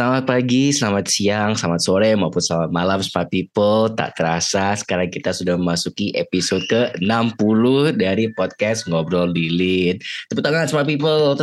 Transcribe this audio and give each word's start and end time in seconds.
Selamat 0.00 0.24
pagi, 0.24 0.72
selamat 0.72 1.12
siang, 1.12 1.52
selamat 1.52 1.80
sore 1.84 2.16
maupun 2.16 2.40
selamat 2.40 2.72
malam 2.72 3.04
Smart 3.04 3.28
People. 3.28 3.92
Tak 3.92 4.16
terasa 4.16 4.72
sekarang 4.72 5.12
kita 5.12 5.28
sudah 5.28 5.60
memasuki 5.60 6.08
episode 6.16 6.64
ke-60 6.72 8.00
dari 8.00 8.32
podcast 8.32 8.88
Ngobrol 8.88 9.36
Dilit. 9.36 10.00
Tepuk 10.32 10.40
tangan 10.40 10.72
Smart 10.72 10.88
People. 10.88 11.36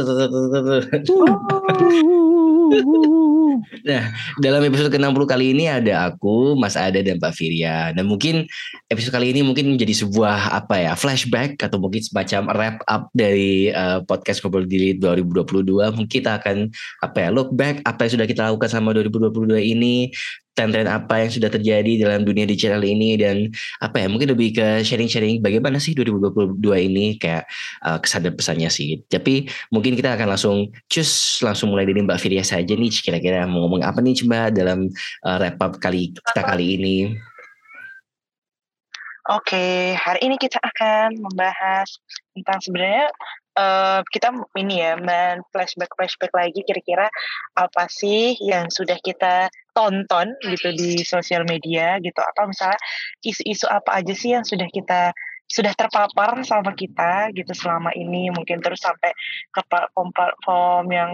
Nah, 3.87 4.11
dalam 4.41 4.61
episode 4.65 4.93
ke-60 4.93 5.23
kali 5.27 5.45
ini 5.53 5.65
ada 5.69 6.11
aku, 6.11 6.57
Mas 6.57 6.75
Ada 6.75 7.03
dan 7.03 7.17
Pak 7.17 7.33
Firya. 7.35 7.91
Dan 7.93 8.09
mungkin 8.09 8.47
episode 8.89 9.13
kali 9.13 9.31
ini 9.35 9.41
mungkin 9.45 9.73
menjadi 9.73 10.05
sebuah 10.05 10.53
apa 10.53 10.75
ya, 10.77 10.93
flashback 10.93 11.59
atau 11.61 11.77
mungkin 11.81 12.01
semacam 12.01 12.41
wrap 12.55 12.77
up 12.87 13.09
dari 13.13 13.69
uh, 13.71 14.01
podcast 14.03 14.41
Ngobrol 14.41 14.69
Dilit 14.69 15.01
2022. 15.01 15.83
Mungkin 15.93 16.09
kita 16.09 16.39
akan 16.39 16.71
apa 17.03 17.17
ya, 17.17 17.29
look 17.29 17.53
back 17.53 17.81
apa 17.85 18.07
yang 18.07 18.11
sudah 18.19 18.27
kita 18.27 18.41
lakukan 18.47 18.69
selama 18.71 18.97
2022 19.01 19.59
ini 19.73 20.09
tren-tren 20.57 20.89
apa 20.89 21.21
yang 21.21 21.29
sudah 21.29 21.53
terjadi 21.53 22.01
dalam 22.01 22.25
dunia 22.25 22.49
digital 22.49 22.81
ini 22.81 23.13
dan 23.13 23.53
apa 23.77 24.01
ya 24.01 24.07
mungkin 24.09 24.33
lebih 24.33 24.57
ke 24.57 24.81
sharing-sharing 24.81 25.37
bagaimana 25.37 25.77
sih 25.77 25.93
2022 25.93 26.57
ini 26.89 27.21
kayak 27.21 27.45
uh, 27.85 28.01
kesan 28.01 28.25
dan 28.25 28.33
pesannya 28.33 28.69
sih. 28.73 29.05
Tapi 29.05 29.45
mungkin 29.69 29.93
kita 29.93 30.17
akan 30.17 30.33
langsung 30.33 30.73
cus 30.89 31.45
langsung 31.45 31.69
mulai 31.69 31.85
dari 31.85 32.01
Mbak 32.01 32.17
Firya 32.17 32.41
saja 32.41 32.73
nih 32.73 32.89
kira-kira 32.89 33.45
mau 33.45 33.69
ngomong 33.69 33.85
apa 33.85 34.01
nih 34.01 34.25
coba 34.25 34.49
dalam 34.49 34.89
uh, 35.21 35.37
wrap 35.37 35.61
up 35.61 35.77
kali 35.77 36.17
kita 36.17 36.41
kali 36.41 36.81
ini. 36.81 36.97
Oke, 39.27 39.91
hari 39.99 40.23
ini 40.23 40.39
kita 40.39 40.55
akan 40.55 41.19
membahas 41.19 41.99
tentang 42.31 42.63
sebenarnya 42.63 43.11
uh, 43.57 43.99
kita 44.13 44.29
ini 44.55 44.85
ya 44.85 44.95
men 45.01 45.41
flashback 45.49 45.91
flashback 45.97 46.31
lagi 46.31 46.61
kira-kira 46.61 47.09
apa 47.57 47.89
sih 47.89 48.37
yang 48.39 48.69
sudah 48.69 48.95
kita 49.01 49.49
tonton 49.73 50.37
gitu 50.45 50.73
di 50.77 51.01
sosial 51.01 51.43
media 51.49 51.97
gitu. 51.99 52.17
Apa 52.21 52.45
misalnya 52.47 52.79
isu-isu 53.25 53.65
apa 53.67 54.01
aja 54.01 54.13
sih 54.13 54.37
yang 54.37 54.45
sudah 54.45 54.69
kita 54.69 55.11
sudah 55.47 55.71
terpapar 55.73 56.37
sama 56.45 56.77
kita 56.77 57.33
gitu 57.33 57.51
selama 57.57 57.91
ini. 57.97 58.29
Mungkin 58.29 58.61
terus 58.61 58.81
sampai 58.85 59.11
ke 59.49 59.61
platform-platform 59.65 60.85
yang 60.93 61.11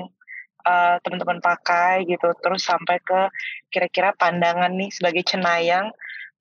uh, 0.68 0.96
teman-teman 1.04 1.40
pakai 1.40 2.04
gitu. 2.08 2.32
Terus 2.40 2.62
sampai 2.64 3.00
ke 3.04 3.22
kira-kira 3.72 4.12
pandangan 4.16 4.72
nih 4.76 4.92
sebagai 4.92 5.24
cenayang 5.28 5.92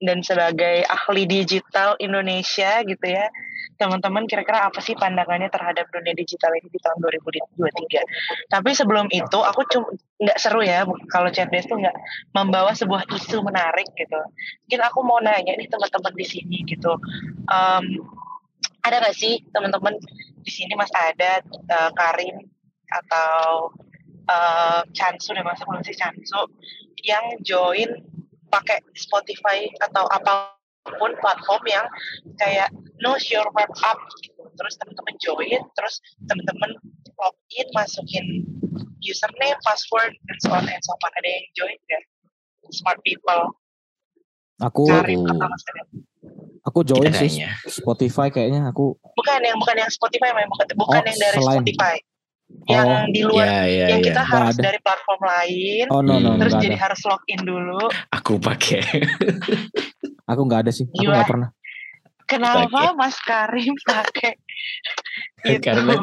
dan 0.02 0.18
sebagai 0.20 0.82
ahli 0.84 1.24
digital 1.30 1.94
Indonesia 2.02 2.82
gitu 2.82 3.06
ya. 3.06 3.30
Teman-teman 3.78 4.26
kira-kira 4.26 4.68
apa 4.68 4.78
sih 4.82 4.94
pandangannya 4.94 5.48
terhadap 5.50 5.88
dunia 5.90 6.14
digital 6.14 6.54
ini 6.54 6.68
di 6.70 6.78
tahun 6.78 7.02
2023 7.02 8.50
tapi 8.52 8.70
sebelum 8.76 9.10
itu 9.10 9.38
aku 9.42 9.66
cuma 9.66 9.90
nggak 10.22 10.38
seru 10.38 10.62
ya 10.62 10.86
kalau 11.10 11.34
ChatBase 11.34 11.66
tuh 11.66 11.82
nggak 11.82 11.96
membawa 12.34 12.74
sebuah 12.74 13.06
isu 13.10 13.42
menarik 13.42 13.90
gitu. 13.98 14.20
Mungkin 14.66 14.80
aku 14.86 14.98
mau 15.02 15.18
nanya 15.18 15.54
nih 15.58 15.66
teman-teman 15.66 16.14
di 16.14 16.26
sini 16.26 16.62
gitu. 16.66 16.94
Um, 17.50 18.06
ada 18.82 18.98
nggak 19.02 19.16
sih 19.16 19.42
teman-teman 19.54 19.94
di 20.42 20.50
sini 20.50 20.74
mas 20.74 20.90
ada 20.90 21.42
uh, 21.70 21.90
Karim 21.94 22.50
atau 22.90 23.70
uh, 24.26 24.82
Chansu 24.90 25.32
dan 25.32 25.46
masa 25.46 25.64
belum 25.66 25.82
sih 25.86 25.94
Chansu 25.94 26.50
yang 27.02 27.38
join 27.42 27.88
pakai 28.52 28.84
Spotify 28.92 29.64
atau 29.80 30.04
apa 30.12 30.52
pun 30.98 31.14
platform 31.22 31.62
yang 31.64 31.86
kayak 32.36 32.68
knows 33.00 33.24
your 33.32 33.46
web 33.56 33.70
app 33.80 33.98
gitu. 34.20 34.44
Terus 34.52 34.74
teman-teman 34.76 35.14
join, 35.22 35.60
terus 35.78 36.02
teman-teman 36.28 36.76
login, 37.16 37.66
masukin 37.72 38.44
username, 39.00 39.58
password, 39.64 40.12
dan 40.28 40.36
so 40.44 40.50
on 40.52 40.66
and 40.68 40.82
so 40.84 40.92
on. 40.92 41.12
Ada 41.22 41.28
yang 41.28 41.46
join 41.56 41.78
gak? 41.88 42.02
Smart 42.70 42.98
people. 43.02 43.56
Aku 44.62 44.86
Cari, 44.86 45.18
aku 46.62 46.80
join 46.86 47.10
sih 47.10 47.42
Spotify 47.66 48.30
kayaknya 48.30 48.70
aku 48.70 48.94
bukan 49.18 49.40
yang 49.42 49.58
bukan 49.58 49.74
yang 49.74 49.90
Spotify 49.90 50.30
memang 50.30 50.50
bukan, 50.54 50.66
bukan 50.78 51.00
oh, 51.02 51.06
yang 51.10 51.18
dari 51.18 51.36
selain. 51.42 51.58
Spotify 51.66 51.96
yang 52.70 52.86
oh, 52.86 53.04
di 53.10 53.20
luar 53.26 53.46
yeah, 53.46 53.64
yeah, 53.66 53.88
yang 53.90 54.00
yeah. 54.00 54.08
kita 54.12 54.22
harus 54.22 54.54
ada. 54.58 54.62
dari 54.70 54.78
platform 54.80 55.20
lain 55.22 55.86
oh, 55.90 56.00
no, 56.04 56.14
no, 56.22 56.38
terus 56.38 56.54
jadi 56.62 56.76
ada. 56.78 56.84
harus 56.88 57.00
login 57.04 57.40
dulu 57.42 57.82
aku 58.14 58.38
pakai 58.38 58.82
aku 60.30 60.40
nggak 60.46 60.60
ada 60.68 60.72
sih 60.72 60.86
aku 60.86 61.10
nggak 61.10 61.28
pernah 61.28 61.50
kenapa 62.26 62.70
pake. 62.70 62.96
Mas 62.96 63.16
Karim 63.20 63.74
pakai 63.82 64.32
itu 65.48 65.60
karena 65.66 65.94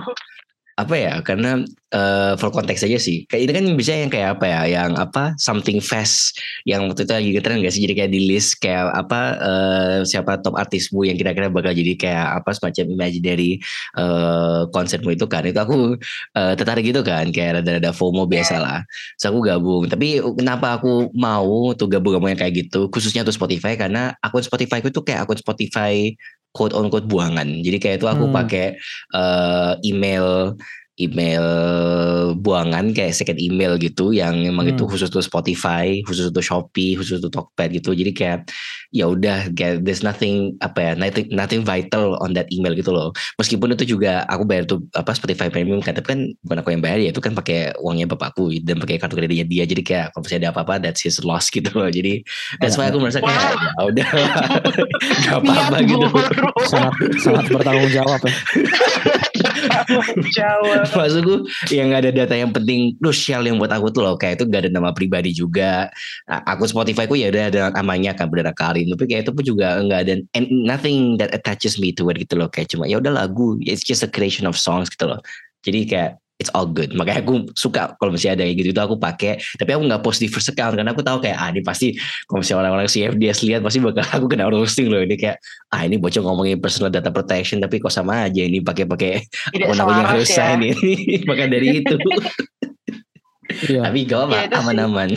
apa 0.79 0.95
ya 0.95 1.13
karena 1.19 1.59
uh, 1.91 2.33
for 2.39 2.49
konteks 2.55 2.87
aja 2.87 2.95
sih. 2.95 3.27
Kayak 3.27 3.41
ini 3.43 3.51
kan 3.51 3.65
bisa 3.75 3.91
yang 3.91 4.07
kayak 4.07 4.39
apa 4.39 4.45
ya 4.47 4.61
yang 4.79 4.91
apa 4.95 5.35
something 5.35 5.83
fast 5.83 6.39
yang 6.63 6.87
waktu 6.87 7.03
itu 7.03 7.13
lagi 7.13 7.29
getren 7.35 7.59
gak 7.59 7.73
sih? 7.75 7.83
Jadi 7.83 7.93
kayak 7.99 8.11
di 8.15 8.21
list 8.31 8.63
kayak 8.63 8.95
apa 8.95 9.21
uh, 9.43 9.97
siapa 10.07 10.39
top 10.39 10.55
artismu 10.55 11.03
yang 11.03 11.19
kira-kira 11.19 11.51
bakal 11.51 11.75
jadi 11.75 11.93
kayak 11.99 12.27
apa 12.43 12.49
semacam 12.55 12.85
imaginary 12.95 13.59
uh, 13.99 14.71
konsermu 14.71 15.11
itu 15.11 15.25
kan? 15.27 15.43
Itu 15.43 15.59
aku 15.59 15.99
uh, 16.39 16.53
tertarik 16.55 16.87
gitu 16.87 17.03
kan 17.03 17.27
kayak 17.35 17.61
rada-rada 17.61 17.91
FOMO 17.91 18.23
biasa 18.29 18.55
lah. 18.61 18.79
So 19.19 19.35
aku 19.35 19.43
gabung. 19.43 19.91
Tapi 19.91 20.23
kenapa 20.39 20.79
aku 20.79 21.11
mau 21.11 21.75
tuh 21.75 21.91
gabung 21.91 22.15
sama 22.15 22.31
yang 22.31 22.39
kayak 22.39 22.55
gitu? 22.67 22.87
Khususnya 22.87 23.27
tuh 23.27 23.35
Spotify 23.35 23.75
karena 23.75 24.15
akun 24.23 24.45
Spotify 24.45 24.79
itu 24.79 25.03
kayak 25.03 25.27
akun 25.27 25.39
Spotify 25.39 26.15
quote 26.51 26.73
on 26.73 26.89
quote 26.89 27.05
buangan. 27.05 27.47
Jadi 27.61 27.77
kayak 27.77 27.95
itu 28.01 28.07
aku 28.09 28.25
hmm. 28.29 28.35
pakai 28.35 28.65
uh, 29.13 29.77
email 29.85 30.57
email 30.99 31.47
buangan 32.35 32.91
kayak 32.91 33.15
second 33.15 33.39
email 33.39 33.79
gitu 33.79 34.11
yang 34.11 34.35
memang 34.43 34.69
hmm. 34.69 34.73
itu 34.75 34.83
khusus 34.85 35.07
untuk 35.09 35.23
Spotify, 35.25 36.03
khusus 36.03 36.29
untuk 36.29 36.43
Shopee, 36.43 36.99
khusus 36.99 37.23
untuk 37.23 37.31
Tokped 37.31 37.71
gitu. 37.71 37.95
Jadi 37.95 38.11
kayak 38.11 38.39
ya 38.91 39.07
udah 39.07 39.49
kayak 39.55 39.87
there's 39.87 40.03
nothing 40.03 40.59
apa 40.59 40.91
ya 40.91 40.91
nothing, 40.99 41.25
nothing 41.31 41.61
vital 41.63 42.19
on 42.19 42.35
that 42.35 42.51
email 42.51 42.75
gitu 42.75 42.91
loh. 42.91 43.15
Meskipun 43.39 43.73
itu 43.73 43.95
juga 43.95 44.27
aku 44.27 44.43
bayar 44.43 44.67
tuh 44.67 44.83
apa 44.93 45.15
Spotify 45.15 45.47
Premium 45.47 45.79
kan 45.79 45.95
tapi 45.95 46.07
kan 46.07 46.19
bukan 46.43 46.57
aku 46.61 46.69
yang 46.75 46.83
bayar 46.83 46.99
ya 46.99 47.09
itu 47.15 47.21
kan 47.23 47.31
pakai 47.33 47.73
uangnya 47.79 48.11
bapakku 48.11 48.51
dan 48.61 48.77
pakai 48.83 48.99
kartu 48.99 49.15
kreditnya 49.15 49.47
dia. 49.47 49.63
Jadi 49.63 49.81
kayak 49.81 50.11
kalau 50.13 50.21
misalnya 50.27 50.41
ada 50.43 50.49
apa-apa 50.53 50.73
that's 50.83 51.01
his 51.01 51.23
loss 51.23 51.47
gitu 51.55 51.71
loh. 51.73 51.87
Jadi 51.87 52.21
that's 52.59 52.75
why 52.75 52.91
aku 52.91 52.99
merasa 52.99 53.23
kayak 53.23 53.55
ya 53.55 53.81
udah 53.87 54.09
gak 55.25 55.37
apa-apa 55.39 55.75
gitu. 55.87 56.07
Sangat 56.67 56.93
sangat 57.23 57.45
bertanggung 57.49 57.91
jawab 57.95 58.19
ya. 58.27 58.33
jawab. 60.33 60.85
maksudku 60.99 61.35
yang 61.73 61.91
ada 61.95 62.09
data 62.09 62.35
yang 62.35 62.51
penting 62.53 62.95
krusial 62.99 63.43
yang 63.43 63.57
buat 63.57 63.71
aku 63.73 63.91
tuh 63.91 64.05
loh. 64.05 64.15
Kayak 64.15 64.41
itu 64.41 64.45
gak 64.49 64.61
ada 64.67 64.71
nama 64.71 64.89
pribadi 64.91 65.31
juga. 65.35 65.89
Nah, 66.29 66.39
aku 66.45 66.69
Spotify 66.69 67.05
ku 67.09 67.15
ya 67.17 67.33
udah 67.33 67.43
ada 67.51 67.61
namanya 67.75 68.15
kan 68.15 68.29
berdara 68.29 68.53
Karin. 68.55 68.89
Tapi 68.91 69.03
kayak 69.09 69.27
itu 69.27 69.31
pun 69.35 69.43
juga 69.43 69.79
nggak 69.81 70.01
ada 70.05 70.13
and 70.37 70.47
nothing 70.51 71.19
that 71.19 71.33
attaches 71.35 71.77
me 71.81 71.91
to 71.91 72.07
it 72.11 72.17
gitu 72.21 72.37
loh. 72.39 72.47
Kayak 72.47 72.75
cuma 72.75 72.85
ya 72.85 73.01
udah 73.01 73.11
lagu 73.11 73.59
it's 73.65 73.83
just 73.83 74.05
a 74.05 74.09
creation 74.09 74.45
of 74.45 74.55
songs 74.55 74.87
gitu 74.91 75.09
loh. 75.09 75.19
Jadi 75.63 75.89
kayak 75.89 76.11
it's 76.39 76.49
all 76.55 76.65
good. 76.65 76.95
Makanya 76.95 77.19
aku 77.21 77.51
suka 77.53 77.93
kalau 77.99 78.15
masih 78.15 78.31
ada 78.31 78.47
kayak 78.47 78.55
gitu 78.63 78.69
itu 78.71 78.81
aku 78.81 78.95
pakai. 78.95 79.37
Tapi 79.59 79.69
aku 79.75 79.83
nggak 79.91 80.01
post 80.01 80.23
di 80.23 80.31
first 80.31 80.47
account 80.47 80.79
karena 80.79 80.95
aku 80.95 81.03
tahu 81.03 81.19
kayak 81.19 81.37
ah 81.37 81.51
ini 81.51 81.61
pasti 81.61 81.93
kalau 82.25 82.39
misalnya 82.39 82.59
orang-orang 82.65 82.87
CFDS 82.87 83.39
lihat 83.43 83.61
pasti 83.61 83.83
bakal 83.83 84.07
aku 84.15 84.25
kena 84.31 84.47
roasting 84.47 84.87
loh 84.87 85.03
ini 85.03 85.19
kayak 85.19 85.37
ah 85.75 85.83
ini 85.83 85.99
bocor 85.99 86.23
ngomongin 86.23 86.57
personal 86.63 86.89
data 86.89 87.11
protection 87.11 87.59
tapi 87.59 87.83
kok 87.83 87.91
sama 87.91 88.31
aja 88.31 88.41
ini 88.41 88.63
pakai-pakai 88.63 89.27
akun 89.59 89.77
aku 89.77 89.91
yang 89.91 90.07
harus 90.07 90.31
ya. 90.31 90.55
ini. 90.55 90.71
Maka 91.29 91.43
dari 91.51 91.83
itu. 91.83 91.95
Iya. 93.67 93.81
Tapi 93.89 94.05
gak 94.07 94.29
apa 94.29 94.35
ya, 94.45 94.61
aman-aman. 94.63 95.09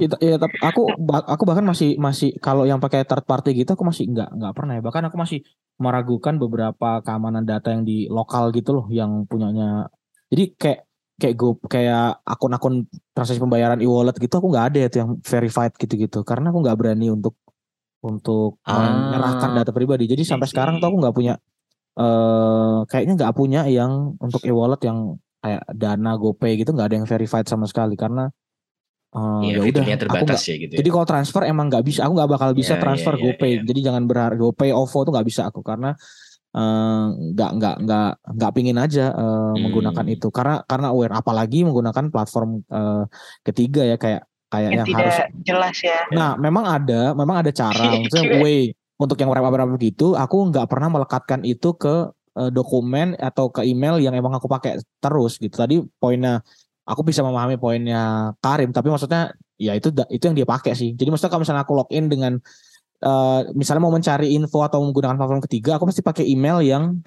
Iya, 0.00 0.08
ya, 0.22 0.36
tapi 0.40 0.56
aku 0.62 0.88
aku 1.04 1.42
bahkan 1.44 1.66
masih 1.66 1.98
masih 2.00 2.32
kalau 2.40 2.64
yang 2.64 2.80
pakai 2.80 3.04
third 3.04 3.26
party 3.28 3.52
gitu 3.52 3.76
aku 3.76 3.84
masih 3.84 4.08
nggak 4.08 4.30
nggak 4.32 4.54
pernah 4.56 4.78
ya. 4.78 4.82
Bahkan 4.86 5.10
aku 5.12 5.16
masih 5.20 5.44
meragukan 5.76 6.38
beberapa 6.38 7.02
keamanan 7.04 7.44
data 7.44 7.74
yang 7.74 7.82
di 7.82 8.06
lokal 8.06 8.54
gitu 8.54 8.78
loh 8.78 8.86
yang 8.88 9.26
punyanya 9.26 9.90
jadi 10.30 10.44
kayak 10.54 10.80
kayak 11.20 11.34
gue 11.36 11.52
kayak 11.68 12.24
akun-akun 12.24 12.88
transaksi 13.12 13.36
pembayaran 13.36 13.76
e-wallet 13.84 14.16
gitu 14.16 14.40
aku 14.40 14.48
nggak 14.48 14.66
ada 14.72 14.78
itu 14.88 14.96
yang 15.04 15.10
verified 15.20 15.72
gitu-gitu 15.76 16.24
karena 16.24 16.48
aku 16.48 16.58
nggak 16.64 16.78
berani 16.80 17.12
untuk 17.12 17.36
untuk 18.00 18.56
ah, 18.64 19.12
menyerahkan 19.12 19.50
data 19.60 19.72
pribadi. 19.76 20.08
Jadi 20.08 20.24
sampai 20.24 20.48
sekarang 20.48 20.80
tuh 20.80 20.88
aku 20.88 20.96
nggak 21.04 21.12
punya 21.12 21.34
uh, 22.00 22.80
kayaknya 22.88 23.14
nggak 23.20 23.34
punya 23.36 23.60
yang 23.68 24.16
untuk 24.16 24.40
e-wallet 24.48 24.80
yang 24.88 25.20
kayak 25.44 25.62
Dana, 25.76 26.16
GoPay 26.16 26.64
gitu 26.64 26.72
nggak 26.72 26.88
ada 26.88 26.96
yang 26.96 27.08
verified 27.08 27.44
sama 27.44 27.68
sekali 27.68 28.00
karena 28.00 28.32
uh, 29.12 29.44
ya 29.44 29.60
udah 29.60 29.84
aku 29.84 30.24
gak, 30.24 30.40
ya 30.40 30.56
gitu. 30.56 30.72
Ya. 30.72 30.78
Jadi 30.80 30.88
kalau 30.88 31.04
transfer 31.04 31.42
emang 31.44 31.68
nggak 31.68 31.84
bisa, 31.84 32.08
aku 32.08 32.12
nggak 32.16 32.30
bakal 32.40 32.50
bisa 32.56 32.76
yeah, 32.76 32.80
transfer 32.80 33.14
yeah, 33.16 33.20
yeah, 33.20 33.36
GoPay. 33.36 33.52
Yeah. 33.52 33.64
Jadi 33.68 33.80
jangan 33.84 34.02
berharap 34.08 34.36
GoPay, 34.40 34.72
OVO 34.72 34.98
tuh 35.04 35.12
nggak 35.12 35.28
bisa 35.28 35.42
aku 35.52 35.60
karena 35.60 35.92
Eh, 35.92 35.98
nggak 36.50 37.50
uh, 37.50 37.54
nggak 37.54 37.74
nggak 37.86 38.10
nggak 38.26 38.52
pingin 38.58 38.78
aja 38.78 39.14
uh, 39.14 39.54
hmm. 39.54 39.62
menggunakan 39.62 40.06
itu. 40.10 40.28
Karena 40.34 40.62
karena 40.66 40.90
aware 40.90 41.14
apalagi 41.14 41.62
menggunakan 41.62 42.10
platform 42.10 42.66
uh, 42.70 43.06
ketiga 43.46 43.86
ya 43.86 43.96
kayak 43.96 44.26
kayak 44.50 44.70
yang, 44.74 44.86
yang 44.86 44.98
harus 44.98 45.18
jelas 45.46 45.76
ya. 45.78 45.98
Nah 46.10 46.34
memang 46.34 46.66
ada 46.66 47.14
memang 47.14 47.46
ada 47.46 47.50
cara. 47.54 47.86
Maksudnya 48.02 48.42
way 48.42 48.74
untuk 48.98 49.16
yang 49.16 49.30
berapa 49.30 49.48
begitu 49.70 50.18
aku 50.18 50.50
nggak 50.50 50.66
pernah 50.66 50.90
melekatkan 50.90 51.40
itu 51.46 51.72
ke 51.78 52.10
uh, 52.10 52.50
dokumen 52.50 53.14
atau 53.16 53.48
ke 53.48 53.62
email 53.62 54.02
yang 54.02 54.12
emang 54.18 54.34
aku 54.34 54.50
pakai 54.50 54.82
terus 54.98 55.38
gitu. 55.38 55.54
Tadi 55.54 55.78
poinnya 56.02 56.42
aku 56.82 57.06
bisa 57.06 57.22
memahami 57.22 57.62
poinnya 57.62 58.34
Karim 58.42 58.74
tapi 58.74 58.90
maksudnya 58.90 59.30
ya 59.54 59.78
itu 59.78 59.94
itu 60.10 60.22
yang 60.26 60.34
dia 60.34 60.48
pakai 60.48 60.74
sih. 60.74 60.98
Jadi 60.98 61.14
maksudnya 61.14 61.30
kalau 61.30 61.42
misalnya 61.46 61.62
aku 61.62 61.74
login 61.78 62.10
dengan 62.10 62.42
uh, 63.04 63.40
misalnya 63.56 63.82
mau 63.82 63.92
mencari 63.92 64.32
info 64.36 64.64
atau 64.64 64.84
menggunakan 64.84 65.16
platform 65.16 65.42
ketiga 65.48 65.76
aku 65.76 65.88
pasti 65.88 66.02
pakai 66.04 66.24
email 66.28 66.60
yang 66.60 67.00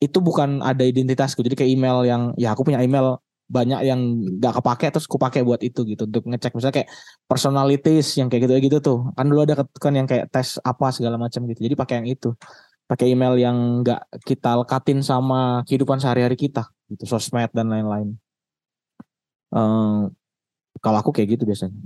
itu 0.00 0.18
bukan 0.18 0.64
ada 0.64 0.80
identitasku. 0.80 1.44
Jadi 1.44 1.54
kayak 1.60 1.70
email 1.76 1.98
yang 2.08 2.22
ya 2.40 2.56
aku 2.56 2.64
punya 2.64 2.80
email 2.80 3.20
banyak 3.50 3.82
yang 3.82 4.00
gak 4.38 4.62
kepake 4.62 4.88
terus 4.94 5.04
aku 5.10 5.18
pakai 5.20 5.44
buat 5.44 5.60
itu 5.60 5.84
gitu 5.84 6.08
untuk 6.08 6.24
ngecek. 6.24 6.56
Misalnya 6.56 6.76
kayak 6.82 6.88
personalities 7.28 8.16
yang 8.16 8.32
kayak 8.32 8.48
gitu 8.48 8.52
gitu 8.64 8.78
tuh. 8.80 8.98
Kan 9.12 9.28
dulu 9.28 9.44
ada 9.44 9.60
kan 9.76 9.92
yang 9.92 10.08
kayak 10.08 10.32
tes 10.32 10.56
apa 10.64 10.88
segala 10.96 11.20
macam 11.20 11.44
gitu. 11.52 11.60
Jadi 11.68 11.76
pakai 11.76 11.94
yang 12.00 12.08
itu. 12.08 12.32
Pakai 12.88 13.12
email 13.12 13.36
yang 13.38 13.84
nggak 13.84 14.24
kita 14.26 14.64
lekatin 14.64 15.04
sama 15.04 15.62
kehidupan 15.68 16.00
sehari-hari 16.00 16.34
kita 16.34 16.66
gitu 16.90 17.04
sosmed 17.06 17.52
dan 17.52 17.68
lain-lain. 17.70 18.16
Um, 19.52 20.10
kalau 20.80 20.98
aku 20.98 21.12
kayak 21.12 21.36
gitu 21.36 21.44
biasanya. 21.44 21.76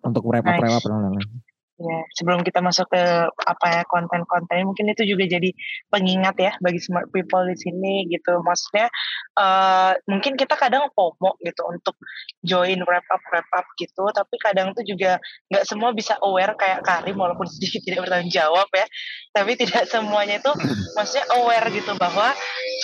Untuk 0.00 0.24
wrap 0.24 0.48
up 0.48 0.58
wrap 0.58 0.80
dan 0.80 1.12
lain-lain 1.12 1.45
Ya, 1.76 2.08
sebelum 2.16 2.40
kita 2.40 2.64
masuk 2.64 2.88
ke 2.88 3.02
apa 3.28 3.66
ya 3.68 3.82
konten-konten 3.84 4.64
mungkin 4.64 4.96
itu 4.96 5.04
juga 5.12 5.28
jadi 5.28 5.52
pengingat 5.92 6.36
ya 6.40 6.52
bagi 6.64 6.80
smart 6.80 7.12
people 7.12 7.44
di 7.44 7.52
sini 7.52 8.08
gitu. 8.08 8.40
Maksudnya 8.40 8.88
uh, 9.36 9.92
mungkin 10.08 10.40
kita 10.40 10.56
kadang 10.56 10.88
FOMO 10.96 11.36
gitu 11.44 11.62
untuk 11.68 11.92
join 12.40 12.80
wrap 12.88 13.04
up 13.12 13.20
wrap 13.28 13.44
up 13.52 13.68
gitu, 13.76 14.08
tapi 14.08 14.40
kadang 14.40 14.72
tuh 14.72 14.88
juga 14.88 15.20
nggak 15.52 15.68
semua 15.68 15.92
bisa 15.92 16.16
aware 16.24 16.56
kayak 16.56 16.80
Karim 16.80 17.20
walaupun 17.20 17.44
sedikit 17.52 17.84
tidak 17.84 18.08
bertanggung 18.08 18.32
jawab 18.32 18.68
ya. 18.72 18.88
Tapi 19.36 19.52
tidak 19.60 19.84
semuanya 19.92 20.40
itu 20.40 20.52
maksudnya 20.96 21.28
aware 21.36 21.68
gitu 21.76 21.92
bahwa 22.00 22.32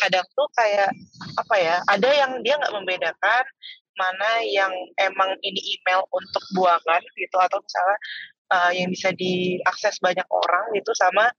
kadang 0.04 0.26
tuh 0.36 0.48
kayak 0.52 0.92
apa 1.40 1.56
ya, 1.56 1.80
ada 1.88 2.08
yang 2.12 2.44
dia 2.44 2.60
nggak 2.60 2.76
membedakan 2.76 3.44
mana 3.96 4.40
yang 4.48 4.72
emang 5.00 5.36
ini 5.44 5.60
email 5.76 6.04
untuk 6.12 6.44
buangan 6.56 7.02
gitu 7.16 7.36
atau 7.36 7.60
misalnya 7.60 7.98
uh, 8.52 8.70
yang 8.76 8.92
bisa 8.92 9.10
diakses 9.16 9.96
banyak 10.04 10.28
orang 10.28 10.76
gitu 10.76 10.92
sama 10.92 11.32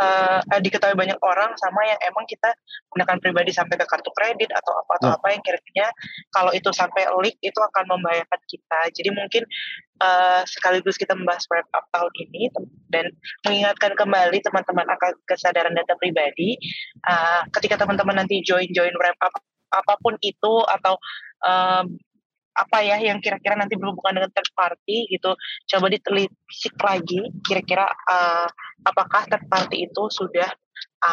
uh, 0.00 0.40
diketahui 0.60 0.96
banyak 0.96 1.18
orang 1.24 1.52
sama 1.58 1.80
yang 1.84 1.98
emang 2.04 2.24
kita 2.28 2.52
gunakan 2.92 3.16
pribadi 3.20 3.50
sampai 3.52 3.76
ke 3.80 3.86
kartu 3.88 4.12
kredit 4.12 4.52
atau 4.52 4.72
apa 4.76 4.92
atau 5.02 5.08
hmm. 5.12 5.16
apa 5.20 5.26
yang 5.32 5.42
kira-kira 5.42 5.88
kalau 6.32 6.52
itu 6.52 6.70
sampai 6.72 7.08
leak 7.24 7.36
itu 7.40 7.58
akan 7.58 7.84
membahayakan 7.88 8.40
kita. 8.46 8.80
Jadi 8.92 9.10
mungkin 9.12 9.42
uh, 10.00 10.42
sekaligus 10.44 10.96
kita 11.00 11.16
membahas 11.16 11.44
wrap 11.50 11.68
up 11.72 11.84
tahun 11.92 12.12
ini 12.28 12.52
dan 12.92 13.04
mengingatkan 13.44 13.92
kembali 13.96 14.38
teman-teman 14.44 14.86
akan 14.86 15.10
kesadaran 15.26 15.74
data 15.74 15.96
pribadi 15.98 16.60
uh, 17.08 17.42
ketika 17.56 17.84
teman-teman 17.84 18.24
nanti 18.24 18.40
join 18.44 18.68
join 18.72 18.92
wrap 19.00 19.16
up 19.24 19.32
apa 19.74 19.98
pun 19.98 20.14
itu 20.22 20.54
atau 20.70 20.94
um, 21.42 21.98
apa 22.56 22.80
ya 22.80 22.96
yang 22.98 23.20
kira-kira 23.20 23.54
nanti 23.54 23.76
berhubungan 23.76 24.16
dengan 24.16 24.32
third 24.32 24.50
party 24.56 25.06
gitu 25.12 25.36
coba 25.68 25.86
ditelisik 25.92 26.74
lagi 26.80 27.20
kira-kira 27.44 27.84
uh, 27.86 28.48
apakah 28.88 29.28
third 29.28 29.44
party 29.52 29.84
itu 29.84 30.02
sudah 30.08 30.48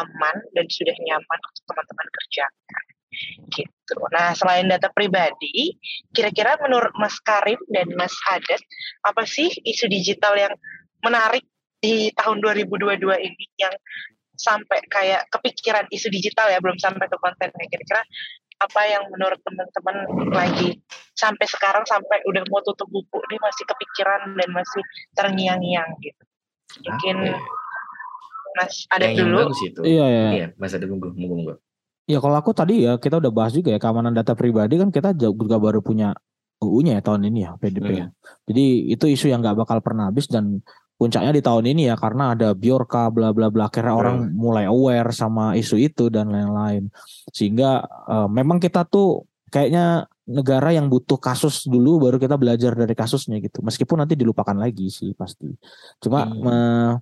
aman 0.00 0.36
dan 0.56 0.66
sudah 0.68 0.96
nyaman 0.96 1.38
untuk 1.40 1.62
teman-teman 1.68 2.08
kerjakan 2.08 2.84
gitu. 3.54 3.96
Nah 4.10 4.34
selain 4.34 4.66
data 4.66 4.90
pribadi, 4.90 5.78
kira-kira 6.10 6.58
menurut 6.58 6.90
Mas 6.98 7.14
Karim 7.22 7.58
dan 7.70 7.86
Mas 7.94 8.14
Hadat, 8.26 8.58
apa 9.06 9.22
sih 9.22 9.50
isu 9.62 9.86
digital 9.86 10.34
yang 10.34 10.54
menarik 11.04 11.46
di 11.78 12.10
tahun 12.16 12.40
2022 12.40 12.96
ini 13.28 13.44
yang 13.60 13.74
sampai 14.34 14.82
kayak 14.90 15.30
kepikiran 15.30 15.86
isu 15.94 16.10
digital 16.10 16.50
ya 16.50 16.58
belum 16.58 16.74
sampai 16.80 17.06
ke 17.06 17.16
kontennya 17.22 17.66
kira-kira 17.70 18.02
apa 18.60 18.80
yang 18.86 19.02
menurut 19.10 19.40
teman-teman 19.42 19.96
lagi 20.30 20.78
sampai 21.14 21.46
sekarang 21.46 21.84
sampai 21.84 22.22
udah 22.26 22.42
mau 22.48 22.62
tutup 22.62 22.86
buku 22.88 23.18
ini 23.30 23.36
masih 23.42 23.64
kepikiran 23.66 24.34
dan 24.34 24.48
masih 24.54 24.82
terngiang-ngiang 25.14 25.90
gitu. 26.00 26.22
Mungkin 26.86 27.16
okay. 27.34 28.54
Mas 28.54 28.86
ada 28.90 29.10
yang 29.10 29.34
dulu. 29.34 29.50
Itu. 29.50 29.80
Iya, 29.82 30.04
iya. 30.06 30.26
Iya, 30.30 30.46
Mas 30.54 30.72
ada 30.72 30.86
tunggu, 30.86 31.10
tunggu, 31.10 31.58
Ya 32.04 32.20
kalau 32.20 32.36
aku 32.36 32.52
tadi 32.52 32.84
ya 32.84 33.00
kita 33.00 33.16
udah 33.16 33.32
bahas 33.32 33.56
juga 33.56 33.72
ya 33.72 33.80
keamanan 33.80 34.12
data 34.12 34.36
pribadi 34.36 34.76
kan 34.76 34.92
kita 34.92 35.16
juga 35.16 35.56
baru 35.56 35.80
punya 35.80 36.12
UU-nya 36.60 37.00
ya 37.00 37.02
tahun 37.02 37.32
ini 37.32 37.48
ya 37.48 37.56
PDP 37.56 37.88
hmm. 37.88 38.00
ya. 38.00 38.06
Jadi 38.44 38.64
itu 38.92 39.04
isu 39.08 39.26
yang 39.32 39.40
nggak 39.40 39.64
bakal 39.64 39.80
pernah 39.80 40.12
habis 40.12 40.28
dan 40.28 40.60
puncaknya 40.94 41.34
di 41.34 41.42
tahun 41.42 41.64
ini 41.74 41.90
ya 41.90 41.96
karena 41.98 42.38
ada 42.38 42.54
Biorka 42.54 43.10
bla 43.10 43.34
bla 43.34 43.50
bla. 43.50 43.66
Akhirnya 43.66 43.94
hmm. 43.94 44.02
orang 44.02 44.16
mulai 44.34 44.64
aware 44.70 45.10
sama 45.10 45.58
isu 45.58 45.76
itu 45.78 46.08
dan 46.08 46.30
lain-lain. 46.30 46.88
Sehingga 47.34 47.82
uh, 47.84 48.28
memang 48.30 48.62
kita 48.62 48.86
tuh 48.86 49.26
kayaknya 49.50 50.06
negara 50.24 50.72
yang 50.72 50.88
butuh 50.88 51.20
kasus 51.20 51.68
dulu 51.68 52.08
baru 52.08 52.16
kita 52.16 52.38
belajar 52.38 52.72
dari 52.72 52.94
kasusnya 52.94 53.42
gitu. 53.42 53.60
Meskipun 53.60 54.06
nanti 54.06 54.14
dilupakan 54.14 54.54
lagi 54.54 54.88
sih 54.88 55.12
pasti. 55.18 55.50
Cuma 55.98 56.24
hmm. 56.24 56.46
uh, 56.46 56.92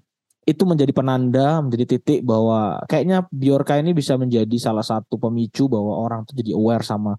itu 0.43 0.67
menjadi 0.67 0.91
penanda 0.91 1.63
menjadi 1.63 1.97
titik 1.97 2.27
bahwa 2.27 2.83
kayaknya 2.91 3.31
Biorka 3.31 3.79
ini 3.79 3.95
bisa 3.95 4.19
menjadi 4.19 4.57
salah 4.59 4.83
satu 4.83 5.15
pemicu 5.15 5.71
bahwa 5.71 6.03
orang 6.03 6.27
tuh 6.27 6.35
jadi 6.35 6.59
aware 6.59 6.83
sama 6.83 7.15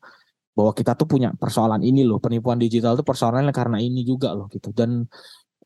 bahwa 0.54 0.70
kita 0.76 0.94
tuh 0.94 1.10
punya 1.10 1.34
persoalan 1.34 1.82
ini 1.82 2.06
loh. 2.06 2.22
Penipuan 2.22 2.62
digital 2.62 2.94
tuh 3.00 3.06
persoalannya 3.06 3.54
karena 3.56 3.78
ini 3.82 4.06
juga 4.06 4.36
loh 4.38 4.46
gitu. 4.52 4.70
Dan 4.70 5.08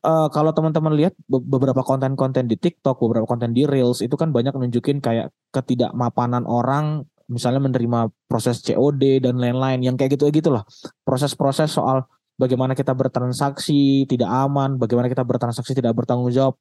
uh, 0.02 0.28
kalau 0.30 0.50
teman-teman 0.54 0.94
lihat 0.94 1.14
beberapa 1.28 1.82
konten-konten 1.86 2.46
di 2.46 2.56
TikTok, 2.58 2.98
beberapa 2.98 3.26
konten 3.26 3.54
di 3.54 3.64
Reels 3.64 4.02
itu 4.02 4.14
kan 4.14 4.34
banyak 4.34 4.54
nunjukin 4.54 4.98
kayak 5.02 5.30
ketidakmapanan 5.54 6.44
orang 6.44 7.06
misalnya 7.28 7.60
menerima 7.60 8.08
proses 8.24 8.64
COD 8.64 9.20
dan 9.20 9.36
lain-lain 9.36 9.84
yang 9.84 9.94
kayak 10.00 10.16
gitu 10.16 10.32
gitu 10.32 10.48
lah. 10.48 10.64
Proses-proses 11.04 11.68
soal 11.76 12.08
bagaimana 12.40 12.72
kita 12.72 12.94
bertransaksi 12.96 14.08
tidak 14.08 14.30
aman, 14.30 14.78
bagaimana 14.80 15.10
kita 15.10 15.26
bertransaksi 15.26 15.76
tidak 15.76 15.92
bertanggung 15.92 16.32
jawab. 16.32 16.56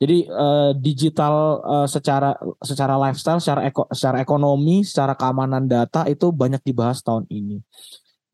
Jadi 0.00 0.26
uh, 0.26 0.74
digital 0.74 1.62
uh, 1.62 1.86
secara 1.86 2.34
secara 2.64 2.98
lifestyle, 2.98 3.38
secara 3.38 3.68
eko, 3.68 3.86
secara 3.94 4.18
ekonomi, 4.24 4.82
secara 4.82 5.14
keamanan 5.14 5.68
data 5.68 6.08
itu 6.10 6.34
banyak 6.34 6.64
dibahas 6.64 7.04
tahun 7.04 7.28
ini. 7.30 7.62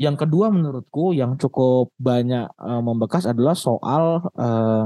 Yang 0.05 0.29
kedua 0.29 0.53
menurutku 0.53 1.17
yang 1.17 1.41
cukup 1.41 1.89
banyak 1.97 2.53
uh, 2.61 2.83
membekas 2.85 3.25
adalah 3.25 3.57
soal 3.57 4.21
uh, 4.37 4.85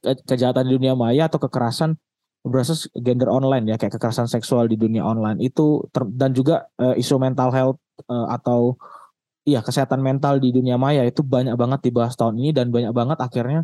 kejahatan 0.00 0.70
di 0.70 0.78
dunia 0.78 0.94
maya 0.94 1.26
atau 1.26 1.42
kekerasan 1.42 1.98
berbasis 2.40 2.88
gender 2.96 3.28
online 3.28 3.68
ya 3.68 3.76
kayak 3.76 4.00
kekerasan 4.00 4.24
seksual 4.24 4.64
di 4.64 4.80
dunia 4.80 5.04
online 5.04 5.44
itu 5.44 5.84
dan 6.16 6.32
juga 6.32 6.72
uh, 6.80 6.96
isu 6.96 7.20
mental 7.20 7.52
health 7.52 7.78
uh, 8.08 8.32
atau 8.32 8.80
iya 9.44 9.60
kesehatan 9.60 10.00
mental 10.00 10.40
di 10.40 10.48
dunia 10.48 10.80
maya 10.80 11.04
itu 11.04 11.20
banyak 11.20 11.52
banget 11.60 11.92
dibahas 11.92 12.16
tahun 12.16 12.40
ini 12.40 12.56
dan 12.56 12.72
banyak 12.72 12.96
banget 12.96 13.18
akhirnya 13.20 13.60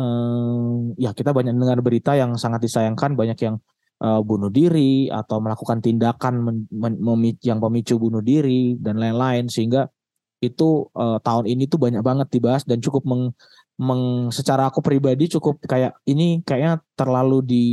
um, 0.00 0.96
ya 0.96 1.12
kita 1.12 1.36
banyak 1.36 1.52
dengar 1.52 1.80
berita 1.84 2.16
yang 2.16 2.40
sangat 2.40 2.64
disayangkan 2.64 3.20
banyak 3.20 3.36
yang 3.36 3.60
uh, 4.00 4.20
bunuh 4.24 4.48
diri 4.48 5.12
atau 5.12 5.40
melakukan 5.40 5.84
tindakan 5.84 6.64
yang 7.44 7.58
pemicu 7.60 8.00
bunuh 8.00 8.24
diri 8.24 8.80
dan 8.80 8.96
lain-lain 8.96 9.52
sehingga 9.52 9.92
itu 10.40 10.88
uh, 10.92 11.18
tahun 11.20 11.48
ini 11.48 11.64
tuh 11.66 11.80
banyak 11.80 12.02
banget 12.04 12.28
dibahas 12.28 12.62
dan 12.68 12.78
cukup 12.80 13.02
meng, 13.08 13.32
meng 13.80 14.28
secara 14.28 14.68
aku 14.68 14.84
pribadi 14.84 15.32
cukup 15.32 15.60
kayak 15.64 15.96
ini 16.04 16.44
kayaknya 16.44 16.84
terlalu 16.92 17.38
di 17.40 17.64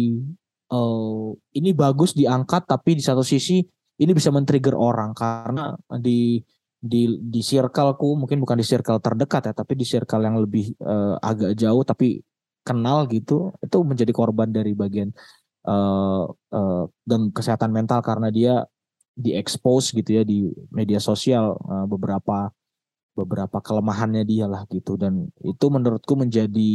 uh, 0.71 1.35
ini 1.53 1.75
bagus 1.75 2.15
diangkat 2.15 2.65
tapi 2.65 2.95
di 2.97 3.03
satu 3.03 3.21
sisi 3.21 3.61
ini 3.99 4.11
bisa 4.15 4.33
men-trigger 4.33 4.73
orang 4.73 5.13
karena 5.13 5.75
di 6.01 6.41
di 6.83 7.15
di 7.19 7.39
circleku 7.39 8.19
mungkin 8.19 8.43
bukan 8.43 8.59
di 8.59 8.65
circle 8.67 8.99
terdekat 8.99 9.51
ya 9.51 9.53
tapi 9.55 9.79
di 9.79 9.87
circle 9.87 10.23
yang 10.23 10.35
lebih 10.35 10.75
uh, 10.83 11.15
agak 11.23 11.55
jauh 11.55 11.83
tapi 11.87 12.19
kenal 12.63 13.07
gitu 13.07 13.55
itu 13.63 13.77
menjadi 13.87 14.11
korban 14.11 14.51
dari 14.51 14.75
bagian 14.75 15.11
uh, 15.67 16.27
uh, 16.27 16.83
dan 17.07 17.31
kesehatan 17.31 17.71
mental 17.71 18.03
karena 18.03 18.27
dia 18.31 18.67
diekspos 19.13 19.93
gitu 19.93 20.21
ya 20.21 20.23
di 20.25 20.49
media 20.73 20.97
sosial 20.97 21.53
uh, 21.69 21.85
beberapa 21.85 22.49
beberapa 23.13 23.61
kelemahannya 23.61 24.25
dia 24.25 24.49
lah 24.49 24.65
gitu. 24.73 24.97
Dan 24.97 25.29
itu 25.45 25.65
menurutku 25.69 26.17
menjadi 26.17 26.73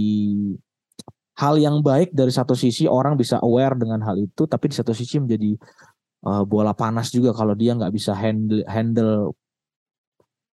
hal 1.39 1.55
yang 1.59 1.83
baik 1.83 2.15
dari 2.15 2.31
satu 2.31 2.55
sisi 2.55 2.87
orang 2.87 3.19
bisa 3.19 3.39
aware 3.43 3.75
dengan 3.79 4.03
hal 4.03 4.19
itu 4.19 4.47
tapi 4.47 4.71
di 4.71 4.75
satu 4.79 4.91
sisi 4.91 5.23
menjadi 5.23 5.55
uh, 6.27 6.43
bola 6.47 6.75
panas 6.75 7.11
juga 7.15 7.35
kalau 7.35 7.55
dia 7.55 7.75
nggak 7.79 7.95
bisa 7.95 8.15
handle 8.15 8.63
handle 8.67 9.35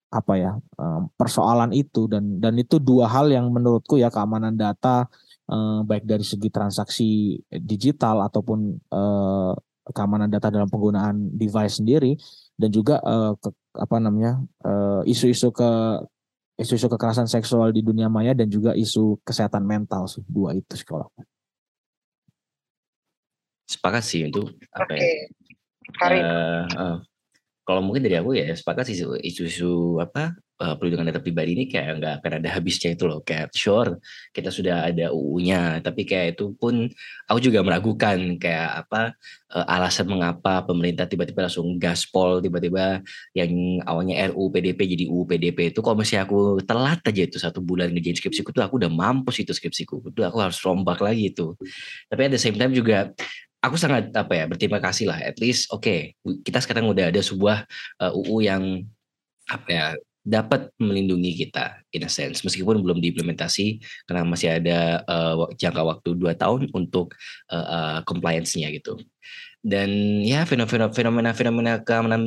apa 0.09 0.33
ya 0.37 0.51
uh, 0.81 1.05
persoalan 1.13 1.69
itu. 1.69 2.09
Dan 2.09 2.41
dan 2.41 2.57
itu 2.57 2.81
dua 2.81 3.05
hal 3.05 3.29
yang 3.29 3.53
menurutku 3.53 4.01
ya 4.01 4.09
keamanan 4.09 4.57
data 4.57 5.05
baik 5.85 6.09
dari 6.09 6.25
segi 6.25 6.49
transaksi 6.49 7.37
digital 7.53 8.25
ataupun 8.25 8.81
uh, 8.89 9.53
keamanan 9.93 10.31
data 10.31 10.49
dalam 10.49 10.65
penggunaan 10.71 11.35
device 11.35 11.77
sendiri 11.77 12.17
dan 12.57 12.69
juga 12.73 12.97
uh, 13.03 13.37
ke, 13.37 13.49
apa 13.75 13.97
namanya 13.99 14.41
isu-isu 15.05 15.51
uh, 15.51 15.53
ke 15.53 15.69
isu-isu 16.55 16.87
kekerasan 16.87 17.27
seksual 17.27 17.75
di 17.75 17.83
dunia 17.83 18.07
maya 18.07 18.31
dan 18.31 18.47
juga 18.47 18.71
isu 18.71 19.19
kesehatan 19.27 19.67
mental 19.67 20.07
sih 20.07 20.23
dua 20.25 20.55
itu 20.55 20.73
sekolah. 20.79 21.05
Sepakat 23.67 24.03
sih 24.05 24.29
itu 24.29 24.45
apa 24.71 24.93
okay. 24.95 24.97
ya? 25.01 25.13
Uh, 25.95 26.65
uh, 26.75 26.97
kalau 27.65 27.81
mungkin 27.81 28.05
dari 28.05 28.15
aku 28.21 28.37
ya 28.37 28.53
sepakat 28.53 28.85
sih 28.93 29.01
isu-isu 29.25 29.97
apa 29.97 30.37
uh, 30.61 30.73
perlindungan 30.79 31.11
data 31.11 31.19
pribadi 31.19 31.57
ini 31.57 31.65
kayak 31.67 31.99
nggak 31.99 32.13
akan 32.21 32.31
ada 32.41 32.49
habisnya 32.55 32.95
itu 32.95 33.09
loh. 33.09 33.19
Kayak 33.25 33.51
sure 33.51 33.99
kita 34.31 34.49
sudah 34.51 34.87
ada 34.87 35.11
UU-nya 35.11 35.81
tapi 35.83 36.07
kayak 36.07 36.37
itu 36.37 36.55
pun 36.55 36.87
aku 37.27 37.39
juga 37.41 37.59
meragukan 37.65 38.39
kayak 38.39 38.85
apa 38.87 39.17
uh, 39.51 39.65
alasan 39.67 40.07
mengapa 40.07 40.63
pemerintah 40.63 41.09
tiba-tiba 41.09 41.47
langsung 41.49 41.75
gaspol 41.81 42.39
tiba-tiba 42.39 43.01
yang 43.35 43.81
awalnya 43.83 44.31
RUU 44.31 44.53
PDP 44.53 44.79
jadi 44.95 45.05
UU 45.11 45.23
PDP 45.27 45.59
itu 45.75 45.79
kalau 45.83 45.97
masih 45.99 46.21
aku 46.21 46.61
telat 46.63 47.01
aja 47.03 47.21
itu 47.25 47.37
satu 47.41 47.59
bulan 47.59 47.91
ngerjain 47.91 48.15
skripsiku 48.15 48.53
tuh 48.55 48.63
aku 48.63 48.79
udah 48.79 48.91
mampus 48.91 49.43
itu 49.43 49.51
skripsiku. 49.51 50.05
Itu 50.05 50.23
aku 50.23 50.37
harus 50.39 50.61
rombak 50.63 51.01
lagi 51.03 51.33
itu 51.35 51.57
tapi 52.07 52.29
the 52.31 52.39
same 52.39 52.55
time 52.55 52.71
juga 52.71 53.11
aku 53.65 53.75
sangat 53.81 54.13
apa 54.13 54.33
ya 54.37 54.45
berterima 54.45 54.77
kasih 54.77 55.09
lah. 55.09 55.19
At 55.19 55.41
least 55.41 55.73
oke 55.73 55.81
okay, 55.81 55.99
kita 56.45 56.61
sekarang 56.61 56.85
udah 56.85 57.09
ada 57.09 57.21
sebuah 57.21 57.65
uh, 57.99 58.11
eh, 58.13 58.13
UU 58.13 58.37
yang 58.45 58.63
apa 59.49 59.69
ya 59.69 59.85
dapat 60.25 60.73
melindungi 60.81 61.45
kita 61.45 61.85
in 61.93 62.05
a 62.05 62.09
sense. 62.09 62.41
Meskipun 62.41 62.81
belum 62.81 62.97
diimplementasi 62.97 63.81
karena 64.09 64.25
masih 64.25 64.57
ada 64.57 65.05
uh, 65.05 65.45
jangka 65.53 65.81
waktu 65.85 66.09
dua 66.17 66.33
tahun 66.33 66.73
untuk 66.73 67.13
uh, 67.53 67.57
uh, 67.57 67.97
compliance-nya 68.09 68.73
gitu. 68.73 68.97
Dan 69.65 70.21
ya 70.21 70.45
fenomena 70.45 70.93
fenomena 71.33 71.81
keamanan 71.81 72.21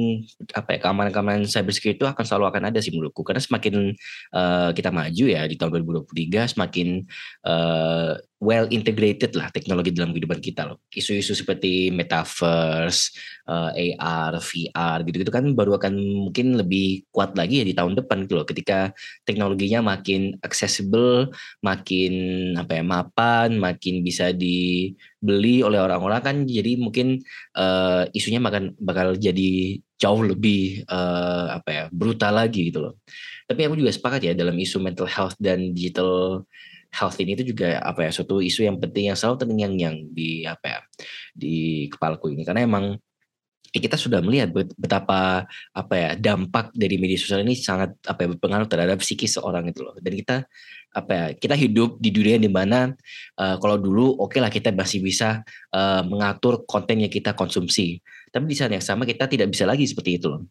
apa 0.59 0.75
ya 0.75 0.79
keamanan 0.83 1.11
keamanan 1.15 1.43
cyber 1.47 1.71
security 1.71 2.03
itu 2.03 2.07
akan 2.11 2.27
selalu 2.27 2.51
akan 2.51 2.63
ada 2.71 2.79
sih 2.83 2.91
menurutku. 2.95 3.23
Karena 3.27 3.43
semakin 3.43 3.95
uh, 4.35 4.71
kita 4.75 4.91
maju 4.91 5.25
ya 5.27 5.47
di 5.47 5.55
tahun 5.55 5.83
2023 5.87 6.55
semakin 6.55 7.07
uh, 7.47 8.19
well 8.39 8.71
integrated 8.71 9.35
lah 9.35 9.51
teknologi 9.51 9.91
dalam 9.91 10.15
kehidupan 10.15 10.39
kita 10.39 10.63
loh. 10.63 10.79
Isu-isu 10.95 11.35
seperti 11.35 11.91
metaverse, 11.91 13.11
uh, 13.51 13.75
eh, 13.75 13.99
AR, 13.99 14.39
VR 14.39 15.03
gitu-gitu 15.03 15.35
kan 15.35 15.51
baru 15.59 15.75
akan 15.79 15.95
mungkin 16.31 16.55
lebih 16.55 17.11
kuat 17.11 17.35
lagi 17.35 17.63
ya 17.63 17.67
di 17.67 17.75
tahun 17.75 17.99
depan 17.99 18.31
gitu 18.31 18.39
loh. 18.39 18.47
Ketika 18.47 18.95
teknologinya 19.27 19.83
makin 19.83 20.39
accessible, 20.47 21.35
makin 21.67 22.13
apa 22.55 22.79
ya 22.79 22.85
mapan, 22.87 23.59
makin 23.59 24.07
bisa 24.07 24.31
dibeli 24.31 25.67
oleh 25.67 25.83
orang-orang 25.83 26.21
kan 26.23 26.37
jadi 26.47 26.79
mungkin 26.79 27.19
uh, 27.59 28.07
isunya 28.15 28.39
makan 28.39 28.79
bakal 28.79 29.19
jadi 29.19 29.83
jauh 29.99 30.23
lebih 30.23 30.87
uh, 30.87 31.59
apa 31.59 31.71
ya 31.75 31.85
brutal 31.91 32.39
lagi 32.39 32.71
gitu 32.71 32.87
loh. 32.87 33.03
Tapi 33.51 33.67
aku 33.67 33.75
juga 33.83 33.91
sepakat 33.91 34.31
ya 34.31 34.33
dalam 34.39 34.55
isu 34.55 34.79
mental 34.79 35.11
health 35.11 35.35
dan 35.43 35.75
digital 35.75 36.47
health 36.93 37.17
ini 37.21 37.37
itu 37.37 37.55
juga 37.55 37.79
apa 37.85 38.09
ya 38.09 38.11
suatu 38.11 38.41
isu 38.41 38.65
yang 38.65 38.81
penting 38.81 39.13
yang 39.13 39.17
selalu 39.19 39.37
terngiang 39.45 39.75
yang 39.77 39.97
di 40.13 40.45
apa 40.49 40.67
ya 40.67 40.81
di 41.37 41.87
kepalaku 41.93 42.33
ini. 42.33 42.43
Karena 42.43 42.65
emang 42.65 42.97
ya 43.69 43.81
kita 43.85 44.01
sudah 44.01 44.25
melihat 44.25 44.49
betapa 44.77 45.45
apa 45.77 45.95
ya 45.95 46.11
dampak 46.17 46.73
dari 46.73 46.97
media 46.97 47.21
sosial 47.21 47.45
ini 47.45 47.53
sangat 47.53 47.93
apa 48.09 48.25
ya 48.25 48.29
berpengaruh 48.37 48.69
terhadap 48.69 48.99
psikis 49.05 49.37
seorang 49.37 49.69
itu 49.69 49.85
loh. 49.85 49.97
Dan 50.01 50.13
kita 50.17 50.37
apa 50.89 51.13
ya 51.13 51.27
kita 51.37 51.55
hidup 51.55 52.01
di 52.01 52.09
dunia 52.09 52.41
di 52.41 52.49
mana 52.49 52.91
uh, 53.37 53.57
kalau 53.61 53.77
dulu 53.77 54.17
oke 54.17 54.35
okay 54.35 54.41
lah 54.41 54.49
kita 54.49 54.73
masih 54.73 55.05
bisa 55.05 55.45
uh, 55.77 56.01
mengatur 56.03 56.65
konten 56.65 57.05
yang 57.05 57.13
kita 57.13 57.37
konsumsi. 57.37 58.01
Tapi 58.29 58.45
di 58.49 58.57
saat 58.57 58.73
yang 58.73 58.85
sama 58.85 59.05
kita 59.05 59.29
tidak 59.29 59.53
bisa 59.53 59.69
lagi 59.69 59.85
seperti 59.85 60.21
itu 60.21 60.29
loh 60.29 60.49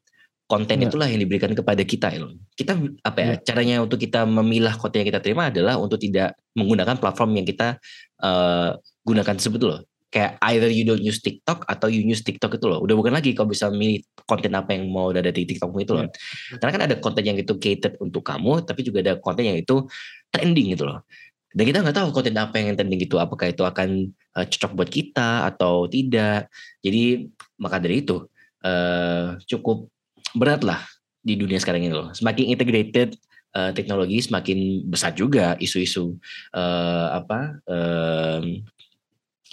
konten 0.48 0.80
ya. 0.80 0.88
itulah 0.88 1.12
yang 1.12 1.20
diberikan 1.20 1.52
kepada 1.52 1.84
kita 1.84 2.08
ya 2.08 2.24
Kita 2.56 2.80
apa 3.04 3.20
ya, 3.20 3.28
ya 3.28 3.36
caranya 3.44 3.76
untuk 3.84 4.00
kita 4.00 4.24
memilah 4.24 4.80
konten 4.80 5.04
yang 5.04 5.10
kita 5.12 5.20
terima 5.20 5.52
adalah 5.52 5.76
untuk 5.76 6.00
tidak 6.00 6.40
menggunakan 6.56 6.96
platform 6.96 7.36
yang 7.36 7.46
kita 7.46 7.76
uh, 8.24 8.80
gunakan 9.04 9.36
tersebut 9.36 9.62
loh. 9.62 9.80
Kayak 10.08 10.40
either 10.56 10.72
you 10.72 10.88
don't 10.88 11.04
use 11.04 11.20
TikTok 11.20 11.68
atau 11.68 11.92
you 11.92 12.00
use 12.00 12.24
TikTok 12.24 12.56
itu 12.56 12.66
loh. 12.72 12.80
Udah 12.80 12.96
bukan 12.96 13.12
lagi 13.12 13.36
kau 13.36 13.44
bisa 13.44 13.68
milih 13.68 14.08
konten 14.24 14.56
apa 14.56 14.72
yang 14.72 14.88
mau 14.88 15.12
ada 15.12 15.28
di 15.28 15.44
TikTokmu 15.44 15.84
itu 15.84 15.92
loh. 16.00 16.08
Ya. 16.08 16.56
Karena 16.64 16.72
kan 16.72 16.84
ada 16.88 16.96
konten 17.04 17.24
yang 17.28 17.36
itu 17.36 17.60
catered 17.60 18.00
untuk 18.00 18.24
kamu, 18.24 18.64
tapi 18.64 18.88
juga 18.88 19.04
ada 19.04 19.14
konten 19.20 19.44
yang 19.44 19.60
itu 19.60 19.84
trending 20.32 20.80
gitu 20.80 20.88
loh. 20.88 21.04
Dan 21.52 21.64
kita 21.68 21.84
nggak 21.84 21.96
tahu 21.96 22.08
konten 22.16 22.40
apa 22.40 22.56
yang 22.56 22.80
trending 22.80 23.04
itu, 23.04 23.20
apakah 23.20 23.52
itu 23.52 23.68
akan 23.68 24.16
uh, 24.40 24.46
cocok 24.48 24.72
buat 24.80 24.88
kita 24.88 25.44
atau 25.52 25.92
tidak. 25.92 26.48
Jadi 26.80 27.28
maka 27.60 27.84
dari 27.84 28.00
itu 28.00 28.24
uh, 28.64 29.36
cukup 29.44 29.92
berat 30.38 30.62
lah 30.64 30.82
di 31.22 31.36
dunia 31.36 31.60
sekarang 31.60 31.84
ini 31.84 31.94
loh. 31.94 32.14
Semakin 32.16 32.54
integrated 32.54 33.18
uh, 33.58 33.72
teknologi, 33.76 34.24
semakin 34.24 34.88
besar 34.88 35.12
juga 35.18 35.60
isu-isu 35.60 36.16
uh, 36.56 37.08
apa 37.18 37.60
um, 37.68 38.64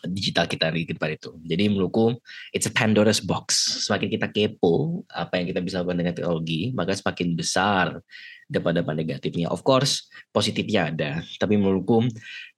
digital 0.07 0.45
kita 0.45 0.69
di 0.71 0.85
depan 0.85 1.17
itu. 1.17 1.33
Jadi 1.43 1.65
menurutku 1.73 2.15
it's 2.53 2.69
a 2.69 2.73
Pandora's 2.73 3.25
box. 3.25 3.57
Semakin 3.89 4.09
kita 4.13 4.29
kepo 4.31 5.05
apa 5.09 5.41
yang 5.41 5.47
kita 5.49 5.61
bisa 5.65 5.81
lakukan 5.81 5.99
dengan 6.05 6.15
teknologi, 6.15 6.71
maka 6.77 6.93
semakin 6.93 7.29
besar 7.35 7.87
dampak-dampak 8.49 8.95
negatifnya. 8.95 9.49
Of 9.49 9.65
course 9.65 10.07
positifnya 10.31 10.93
ada, 10.93 11.11
tapi 11.41 11.57
menurutku 11.57 12.05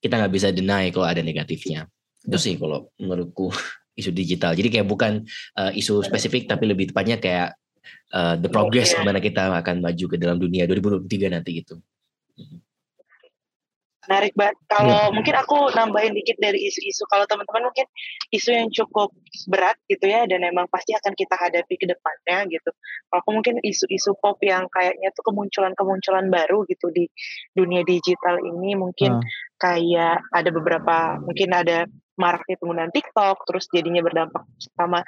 kita 0.03 0.19
nggak 0.19 0.33
bisa 0.35 0.49
deny 0.51 0.91
kalau 0.91 1.07
ada 1.07 1.23
negatifnya. 1.23 1.87
Itu 2.27 2.37
sih 2.37 2.59
kalau 2.59 2.91
menurutku 2.99 3.55
isu 4.01 4.11
digital. 4.13 4.53
Jadi 4.53 4.69
kayak 4.69 4.87
bukan 4.91 5.25
uh, 5.57 5.73
isu 5.73 6.03
spesifik, 6.03 6.51
tapi 6.51 6.69
lebih 6.69 6.91
tepatnya 6.93 7.17
kayak 7.23 7.57
uh, 8.15 8.35
the 8.39 8.51
progress 8.51 8.93
okay. 8.93 9.03
gimana 9.03 9.19
kita 9.19 9.51
akan 9.51 9.83
maju 9.83 10.05
ke 10.11 10.17
dalam 10.17 10.39
dunia 10.39 10.65
2023 10.69 11.35
nanti 11.35 11.51
gitu. 11.61 11.77
Menarik 14.07 14.39
banget. 14.39 14.57
Kalau 14.71 15.11
ya. 15.11 15.13
mungkin 15.13 15.35
aku 15.35 15.57
nambahin 15.75 16.15
dikit 16.15 16.39
dari 16.39 16.63
isu-isu. 16.63 17.03
Kalau 17.11 17.27
teman-teman 17.27 17.71
mungkin 17.71 17.87
isu 18.31 18.55
yang 18.55 18.71
cukup 18.71 19.11
berat 19.51 19.75
gitu 19.91 20.07
ya, 20.07 20.23
dan 20.31 20.47
emang 20.47 20.71
pasti 20.71 20.95
akan 20.95 21.13
kita 21.19 21.35
hadapi 21.35 21.75
ke 21.75 21.91
depannya 21.91 22.47
gitu. 22.47 22.71
Kalau 23.11 23.19
aku 23.19 23.31
mungkin 23.35 23.59
isu-isu 23.67 24.15
pop 24.23 24.39
yang 24.47 24.71
kayaknya 24.71 25.11
tuh 25.11 25.27
kemunculan-kemunculan 25.27 26.31
baru 26.31 26.63
gitu 26.71 26.95
di 26.95 27.11
dunia 27.51 27.83
digital 27.83 28.39
ini 28.47 28.79
mungkin 28.79 29.19
hmm. 29.19 29.27
kayak 29.59 30.23
ada 30.31 30.51
beberapa, 30.55 31.19
mungkin 31.19 31.51
ada 31.51 31.91
maraknya 32.17 32.57
penggunaan 32.63 32.95
TikTok, 32.95 33.45
terus 33.45 33.69
jadinya 33.75 34.01
berdampak 34.01 34.47
sama 34.79 35.05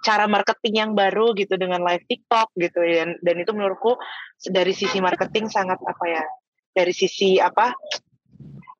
cara 0.00 0.24
marketing 0.24 0.74
yang 0.80 0.92
baru 0.96 1.36
gitu 1.36 1.60
dengan 1.60 1.84
live 1.84 2.04
TikTok 2.08 2.52
gitu 2.56 2.80
dan 2.80 3.20
dan 3.20 3.36
itu 3.36 3.52
menurutku 3.52 4.00
dari 4.48 4.72
sisi 4.72 4.98
marketing 4.98 5.52
sangat 5.52 5.76
apa 5.84 6.04
ya 6.08 6.24
dari 6.72 6.92
sisi 6.96 7.36
apa 7.36 7.76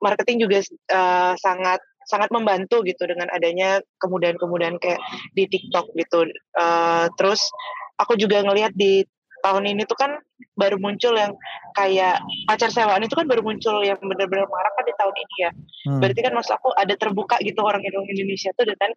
marketing 0.00 0.48
juga 0.48 0.64
uh, 0.96 1.36
sangat 1.36 1.80
sangat 2.08 2.32
membantu 2.32 2.80
gitu 2.82 3.04
dengan 3.04 3.28
adanya 3.30 3.84
kemudahan-kemudahan 4.00 4.80
kayak 4.80 4.98
di 5.36 5.44
TikTok 5.46 5.92
gitu 5.94 6.26
uh, 6.56 7.06
terus 7.20 7.52
aku 8.00 8.16
juga 8.16 8.40
ngelihat 8.40 8.72
di 8.72 9.04
tahun 9.40 9.64
ini 9.68 9.88
tuh 9.88 9.96
kan 9.96 10.20
baru 10.56 10.76
muncul 10.76 11.16
yang 11.16 11.32
kayak 11.72 12.20
pacar 12.44 12.68
sewaan 12.68 13.00
itu 13.00 13.16
kan 13.16 13.24
baru 13.24 13.40
muncul 13.40 13.80
yang 13.80 13.96
benar-benar 14.00 14.44
marah 14.48 14.72
kan 14.76 14.84
di 14.84 14.94
tahun 15.00 15.16
ini 15.16 15.36
ya. 15.40 15.50
Hmm. 15.88 16.00
Berarti 16.04 16.20
kan 16.20 16.32
maksud 16.36 16.52
aku 16.60 16.68
ada 16.76 16.94
terbuka 16.96 17.36
gitu 17.40 17.60
orang 17.64 17.80
Indonesia 17.84 18.52
tuh 18.52 18.68
dengan 18.68 18.92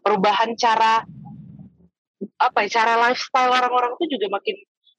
perubahan 0.00 0.56
cara 0.56 1.04
apa 2.38 2.66
ya 2.66 2.82
cara 2.82 2.98
lifestyle 3.08 3.54
orang-orang 3.54 3.94
itu 3.98 4.18
juga 4.18 4.38
makin 4.38 4.56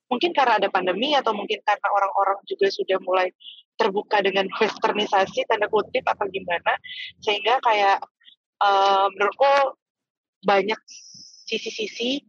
mungkin 0.09 0.31
karena 0.33 0.57
ada 0.57 0.69
pandemi 0.73 1.13
atau 1.13 1.35
mungkin 1.35 1.61
karena 1.61 1.87
orang-orang 1.93 2.39
juga 2.49 2.67
sudah 2.73 2.97
mulai 3.03 3.29
terbuka 3.77 4.19
dengan 4.25 4.49
westernisasi 4.59 5.45
tanda 5.45 5.69
kutip 5.69 6.03
atau 6.03 6.25
gimana 6.27 6.73
sehingga 7.21 7.61
kayak 7.61 8.01
uh, 8.63 9.07
menurutku 9.13 9.77
banyak 10.43 10.79
sisi-sisi 11.49 12.23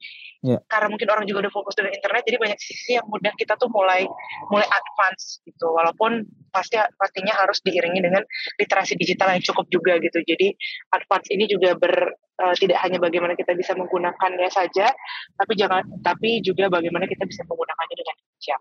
yeah. 0.45 0.61
karena 0.69 0.89
mungkin 0.89 1.09
orang 1.09 1.25
juga 1.29 1.49
udah 1.49 1.53
fokus 1.53 1.75
dengan 1.77 1.93
internet 1.93 2.23
jadi 2.25 2.39
banyak 2.41 2.59
sisi 2.61 2.97
yang 2.97 3.07
mudah 3.09 3.33
kita 3.37 3.57
tuh 3.61 3.69
mulai 3.69 4.05
mulai 4.49 4.67
advance 4.69 5.41
gitu. 5.45 5.73
Walaupun 5.73 6.25
pasti 6.51 6.81
pastinya 6.97 7.37
harus 7.37 7.61
diiringi 7.63 8.01
dengan 8.01 8.23
literasi 8.59 8.97
digital 8.97 9.37
yang 9.37 9.45
cukup 9.45 9.67
juga 9.69 10.01
gitu. 10.01 10.19
Jadi 10.25 10.53
advance 10.93 11.29
ini 11.33 11.45
juga 11.49 11.77
ber 11.77 12.17
uh, 12.41 12.55
tidak 12.57 12.81
hanya 12.81 12.99
bagaimana 12.99 13.37
kita 13.37 13.53
bisa 13.53 13.77
menggunakannya 13.77 14.49
saja 14.49 14.89
tapi 15.37 15.53
jangan 15.57 15.85
tapi 16.01 16.41
juga 16.41 16.73
bagaimana 16.73 17.05
kita 17.05 17.29
bisa 17.29 17.45
menggunakannya 17.45 17.97
dengan 17.97 18.17
bijak 18.17 18.61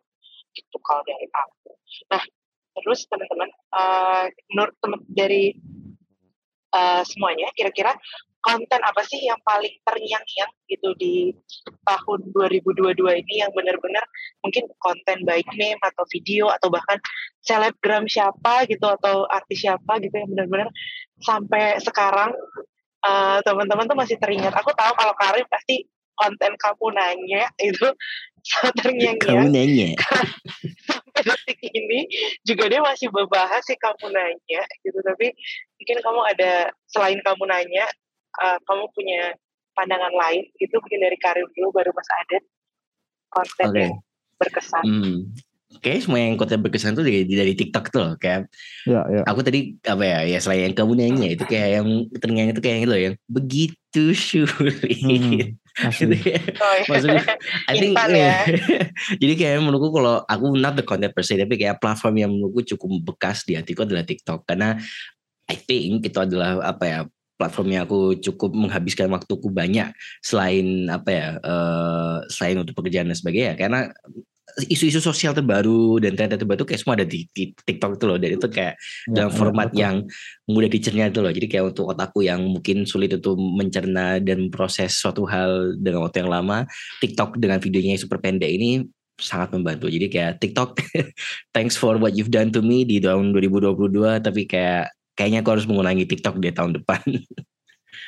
gitu 0.55 0.77
kalau 0.83 1.03
dari 1.07 1.27
aku. 1.31 1.71
Nah 2.11 2.23
terus 2.79 3.07
teman-teman 3.09 3.49
uh, 3.75 4.25
menurut 4.53 4.75
teman 4.79 4.99
dari 5.09 5.57
uh, 6.75 7.03
semuanya 7.03 7.49
kira-kira 7.55 7.95
konten 8.39 8.79
apa 8.79 9.01
sih 9.03 9.19
yang 9.19 9.39
paling 9.43 9.71
terngiang-ngiang 9.83 10.51
gitu 10.71 10.89
di 10.95 11.35
tahun 11.83 12.19
2022 12.31 12.95
ini 12.95 13.33
yang 13.43 13.51
benar-benar 13.51 14.05
mungkin 14.39 14.63
konten 14.79 15.27
baik 15.27 15.45
meme 15.59 15.79
atau 15.83 16.07
video 16.07 16.47
atau 16.47 16.71
bahkan 16.71 16.95
selebgram 17.43 18.07
siapa 18.07 18.63
gitu 18.71 18.87
atau 18.87 19.27
artis 19.27 19.67
siapa 19.67 19.99
gitu 19.99 20.15
yang 20.15 20.29
benar-benar 20.31 20.69
sampai 21.19 21.83
sekarang 21.83 22.31
uh, 23.03 23.43
teman-teman 23.43 23.87
tuh 23.87 23.97
masih 23.99 24.15
teringat. 24.15 24.55
Aku 24.55 24.71
tahu 24.71 24.91
kalau 24.95 25.13
Karim 25.19 25.43
pasti 25.51 25.83
konten 26.15 26.55
kamu 26.55 26.85
nanya 26.95 27.43
itu 27.59 27.87
terngiang-ngiang. 28.79 29.47
Kamu 29.47 29.51
nanya. 29.51 29.89
sampai 31.19 31.35
detik 31.35 31.59
ini 31.75 32.07
juga 32.47 32.71
dia 32.71 32.79
masih 32.79 33.11
membahas 33.11 33.61
sih 33.67 33.75
kamu 33.75 34.11
nanya 34.11 34.61
gitu 34.83 34.99
tapi 35.03 35.35
mungkin 35.79 35.97
kamu 35.99 36.19
ada 36.35 36.51
selain 36.87 37.19
kamu 37.23 37.43
nanya 37.47 37.85
uh, 38.37 38.57
kamu 38.63 38.85
punya 38.93 39.33
pandangan 39.73 40.11
lain 40.11 40.43
itu 40.59 40.73
mungkin 40.75 40.99
dari 41.01 41.17
Karim 41.17 41.47
dulu 41.55 41.71
baru 41.71 41.91
Mas 41.95 42.09
Adet 42.25 42.43
konten 43.29 43.65
Oke. 43.69 43.79
yang 43.79 43.93
berkesan. 44.37 44.83
Hmm. 44.83 45.17
Kayaknya 45.79 46.01
semua 46.01 46.17
yang 46.19 46.33
konten 46.33 46.59
berkesan 46.65 46.97
tuh 46.97 47.05
dari, 47.05 47.29
dari 47.29 47.53
TikTok 47.53 47.93
tuh 47.93 48.01
loh. 48.01 48.13
Kayak 48.17 48.49
Ya, 48.89 49.05
ya. 49.05 49.21
aku 49.29 49.45
tadi 49.45 49.77
apa 49.85 50.01
ya 50.01 50.19
ya 50.25 50.37
selain 50.41 50.65
yang 50.65 50.73
kamu 50.73 50.97
nyanyi 50.97 51.21
ya, 51.21 51.31
itu 51.37 51.45
kayak 51.45 51.69
yang 51.77 51.87
ternyanyi 52.17 52.51
itu 52.57 52.61
kayak 52.65 52.73
yang 52.73 52.83
itu 52.83 52.89
loh 52.89 53.01
yang 53.05 53.15
begitu 53.29 54.03
sulit 54.17 54.81
Hmm, 54.81 55.55
Gitu 55.93 56.11
ya. 56.25 56.41
Oh, 56.59 56.73
iya. 56.75 56.85
maksudnya 56.89 57.23
I 57.69 57.73
think 57.79 57.93
Instan 57.95 58.09
ya. 58.11 58.35
jadi 59.21 59.33
kayak 59.37 59.61
menurutku 59.61 59.93
kalau 59.93 60.25
aku 60.25 60.45
not 60.57 60.73
the 60.73 60.83
content 60.83 61.13
per 61.13 61.21
se 61.23 61.37
tapi 61.37 61.55
kayak 61.55 61.77
platform 61.79 62.15
yang 62.17 62.31
menurutku 62.33 62.75
cukup 62.75 63.13
bekas 63.13 63.45
di 63.45 63.53
hatiku 63.55 63.85
adalah 63.85 64.03
TikTok 64.03 64.49
karena 64.49 64.75
I 65.45 65.55
think 65.55 66.01
itu 66.03 66.17
adalah 66.17 66.59
apa 66.65 66.83
ya 66.83 66.99
platform 67.39 67.67
yang 67.71 67.87
aku 67.87 68.19
cukup 68.19 68.51
menghabiskan 68.51 69.07
waktuku 69.07 69.47
banyak 69.47 69.95
selain 70.19 70.91
apa 70.91 71.09
ya 71.09 71.27
eh, 71.39 72.17
selain 72.27 72.59
untuk 72.59 72.75
pekerjaan 72.75 73.07
dan 73.07 73.15
sebagainya 73.15 73.55
karena 73.55 73.87
isu-isu 74.67 74.99
sosial 74.99 75.31
terbaru 75.31 76.01
dan 76.03 76.17
tren 76.17 76.35
terbaru 76.35 76.67
kayak 76.67 76.81
semua 76.81 76.99
ada 76.99 77.07
di, 77.07 77.23
di 77.31 77.53
TikTok 77.53 77.95
itu 77.95 78.05
loh 78.09 78.17
dan 78.19 78.29
itu 78.35 78.47
kayak 78.49 78.75
Ya, 79.09 79.25
dalam 79.25 79.31
ya, 79.31 79.37
format 79.37 79.69
betul. 79.71 79.81
yang 79.81 79.95
mudah 80.49 80.69
dicerna 80.69 81.09
itu 81.09 81.19
loh. 81.21 81.33
Jadi 81.33 81.47
kayak 81.49 81.65
untuk 81.73 81.85
otakku 81.93 82.19
yang 82.25 82.41
mungkin 82.45 82.83
sulit 82.85 83.13
untuk 83.15 83.37
mencerna 83.37 84.19
dan 84.21 84.49
proses 84.53 84.97
suatu 84.97 85.25
hal 85.25 85.77
dengan 85.79 86.05
waktu 86.05 86.25
yang 86.25 86.31
lama, 86.31 86.57
TikTok 87.01 87.37
dengan 87.39 87.57
videonya 87.61 87.95
yang 87.97 88.01
super 88.01 88.19
pendek 88.21 88.49
ini 88.49 88.85
sangat 89.19 89.51
membantu. 89.51 89.91
Jadi 89.91 90.07
kayak 90.07 90.39
TikTok, 90.39 90.79
thanks 91.55 91.75
for 91.75 91.99
what 91.99 92.15
you've 92.15 92.31
done 92.31 92.49
to 92.55 92.63
me 92.63 92.87
di 92.87 93.03
tahun 93.03 93.35
2022, 93.35 94.23
tapi 94.23 94.47
kayak 94.47 94.89
kayaknya 95.19 95.43
aku 95.43 95.51
harus 95.51 95.67
mengulangi 95.67 96.07
TikTok 96.07 96.39
di 96.39 96.55
tahun 96.55 96.79
depan. 96.79 97.03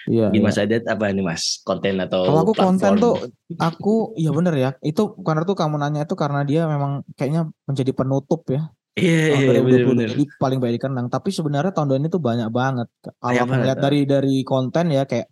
Iya, 0.07 0.33
Di 0.33 0.39
iya. 0.39 0.45
Mas 0.47 0.57
Adat 0.57 0.87
apa 0.87 1.11
nih 1.11 1.21
Mas? 1.21 1.61
Konten 1.61 1.99
atau 1.99 2.25
Kalau 2.25 2.41
aku 2.41 2.53
konten 2.57 2.97
platform? 2.97 3.03
tuh 3.03 3.13
aku 3.59 3.93
iya 4.15 4.31
bener 4.31 4.53
ya. 4.55 4.69
Itu 4.81 5.13
karena 5.21 5.43
tuh 5.43 5.53
kamu 5.53 5.77
nanya 5.77 6.07
itu 6.07 6.15
karena 6.17 6.41
dia 6.41 6.65
memang 6.65 7.05
kayaknya 7.13 7.51
menjadi 7.67 7.91
penutup 7.93 8.41
ya 8.49 8.71
Iya, 8.91 9.39
iya, 9.39 9.61
2020. 9.61 9.63
bener-bener. 9.63 10.07
Jadi 10.09 10.23
paling 10.35 10.57
banyak 10.59 10.75
dikenang. 10.81 11.07
Tapi 11.07 11.29
sebenarnya 11.31 11.71
tahun 11.71 12.01
ini 12.01 12.09
tuh 12.09 12.19
banyak 12.19 12.49
banget. 12.49 12.87
Kalau 12.99 13.13
Banyak 13.21 13.39
aku 13.39 13.51
banget, 13.53 13.65
lihat 13.69 13.77
ah. 13.77 13.83
dari 13.85 13.99
dari 14.03 14.35
konten 14.41 14.85
ya 14.89 15.03
kayak 15.05 15.27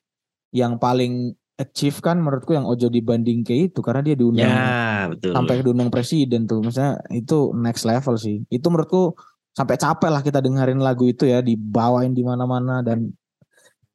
yang 0.53 0.77
paling 0.77 1.33
achieve 1.57 1.99
kan 1.99 2.23
menurutku 2.23 2.55
yang 2.55 2.63
Ojo 2.63 2.87
dibanding 2.87 3.43
ke 3.43 3.67
itu 3.67 3.83
karena 3.83 3.99
dia 3.99 4.15
diundang 4.15 4.47
Ya, 4.47 5.11
betul. 5.11 5.35
sampai 5.35 5.59
diundang 5.59 5.91
presiden 5.91 6.47
tuh. 6.47 6.63
Misalnya 6.63 7.03
itu 7.11 7.51
next 7.51 7.83
level 7.83 8.15
sih. 8.15 8.45
Itu 8.47 8.71
menurutku 8.71 9.17
sampai 9.59 9.75
capek 9.75 10.07
lah 10.07 10.23
kita 10.23 10.39
dengerin 10.39 10.79
lagu 10.79 11.03
itu 11.03 11.27
ya 11.27 11.43
dibawain 11.43 12.15
di 12.15 12.23
mana-mana 12.23 12.79
dan 12.79 13.11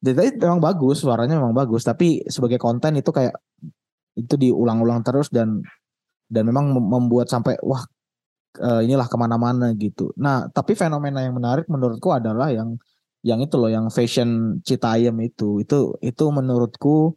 jadi 0.04 0.36
memang 0.36 0.60
bagus 0.60 1.00
suaranya 1.00 1.40
memang 1.40 1.56
bagus 1.56 1.88
tapi 1.88 2.20
sebagai 2.28 2.60
konten 2.60 3.00
itu 3.00 3.08
kayak 3.08 3.32
itu 4.12 4.36
diulang-ulang 4.36 5.00
terus 5.00 5.32
dan 5.32 5.64
dan 6.28 6.44
memang 6.44 6.76
mem- 6.76 6.84
membuat 6.92 7.32
sampai 7.32 7.56
wah 7.64 7.80
eh, 8.60 8.84
inilah 8.84 9.08
ke 9.08 9.16
mana-mana 9.16 9.72
gitu. 9.72 10.12
Nah 10.20 10.44
tapi 10.52 10.76
fenomena 10.76 11.24
yang 11.24 11.32
menarik 11.32 11.64
menurutku 11.72 12.12
adalah 12.12 12.52
yang 12.52 12.76
yang 13.24 13.40
itu 13.40 13.56
loh 13.56 13.72
yang 13.72 13.88
fashion 13.88 14.60
Citayam 14.60 15.16
itu 15.24 15.64
itu 15.64 15.96
itu 16.04 16.24
menurutku 16.28 17.16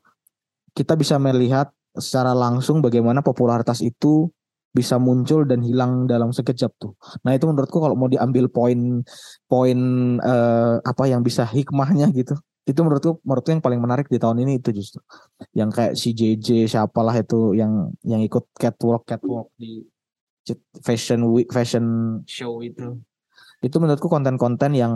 kita 0.72 0.96
bisa 0.96 1.20
melihat 1.20 1.68
secara 1.92 2.32
langsung 2.32 2.80
bagaimana 2.80 3.20
popularitas 3.20 3.84
itu 3.84 4.32
bisa 4.78 5.02
muncul 5.02 5.42
dan 5.50 5.66
hilang 5.66 6.06
dalam 6.06 6.30
sekejap 6.30 6.72
tuh. 6.78 6.94
Nah 7.26 7.34
itu 7.34 7.50
menurutku 7.50 7.82
kalau 7.82 7.98
mau 7.98 8.06
diambil 8.06 8.46
poin 8.54 9.02
poin 9.50 9.80
eh, 10.22 10.76
apa 10.86 11.04
yang 11.10 11.26
bisa 11.26 11.44
hikmahnya 11.50 12.14
gitu. 12.14 12.38
Itu 12.68 12.86
menurutku 12.86 13.18
menurutku 13.26 13.50
yang 13.58 13.64
paling 13.66 13.82
menarik 13.82 14.06
di 14.14 14.22
tahun 14.22 14.46
ini 14.46 14.62
itu 14.62 14.70
justru. 14.78 15.02
Yang 15.58 15.70
kayak 15.74 15.94
si 15.98 16.10
JJ 16.14 16.48
siapalah 16.70 17.16
itu 17.18 17.58
yang 17.58 17.90
yang 18.06 18.22
ikut 18.22 18.46
catwalk 18.54 19.08
catwalk 19.10 19.50
di 19.58 19.82
fashion 20.86 21.26
week 21.34 21.50
fashion 21.50 22.22
show 22.30 22.62
itu. 22.62 23.02
Itu 23.66 23.82
menurutku 23.82 24.06
konten-konten 24.06 24.78
yang 24.78 24.94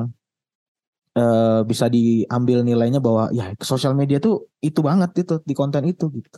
eh, 1.18 1.62
bisa 1.66 1.90
diambil 1.90 2.62
nilainya 2.62 3.02
bahwa 3.02 3.34
ya 3.34 3.56
sosial 3.64 3.98
media 3.98 4.22
tuh 4.22 4.52
itu 4.62 4.80
banget 4.86 5.26
itu 5.26 5.34
di 5.42 5.54
konten 5.58 5.84
itu 5.90 6.06
gitu. 6.14 6.38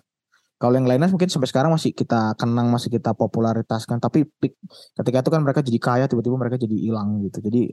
Kalau 0.63 0.79
yang 0.79 0.87
lainnya 0.87 1.11
mungkin 1.11 1.27
sampai 1.27 1.51
sekarang 1.51 1.75
masih 1.75 1.91
kita 1.91 2.39
kenang, 2.39 2.71
masih 2.71 2.87
kita 2.87 3.11
popularitaskan. 3.11 3.99
Tapi 3.99 4.23
pik- 4.39 4.63
ketika 4.95 5.19
itu 5.19 5.29
kan 5.35 5.43
mereka 5.43 5.59
jadi 5.59 5.79
kaya, 5.83 6.05
tiba-tiba 6.07 6.39
mereka 6.39 6.55
jadi 6.55 6.71
hilang 6.71 7.19
gitu. 7.19 7.43
Jadi 7.43 7.67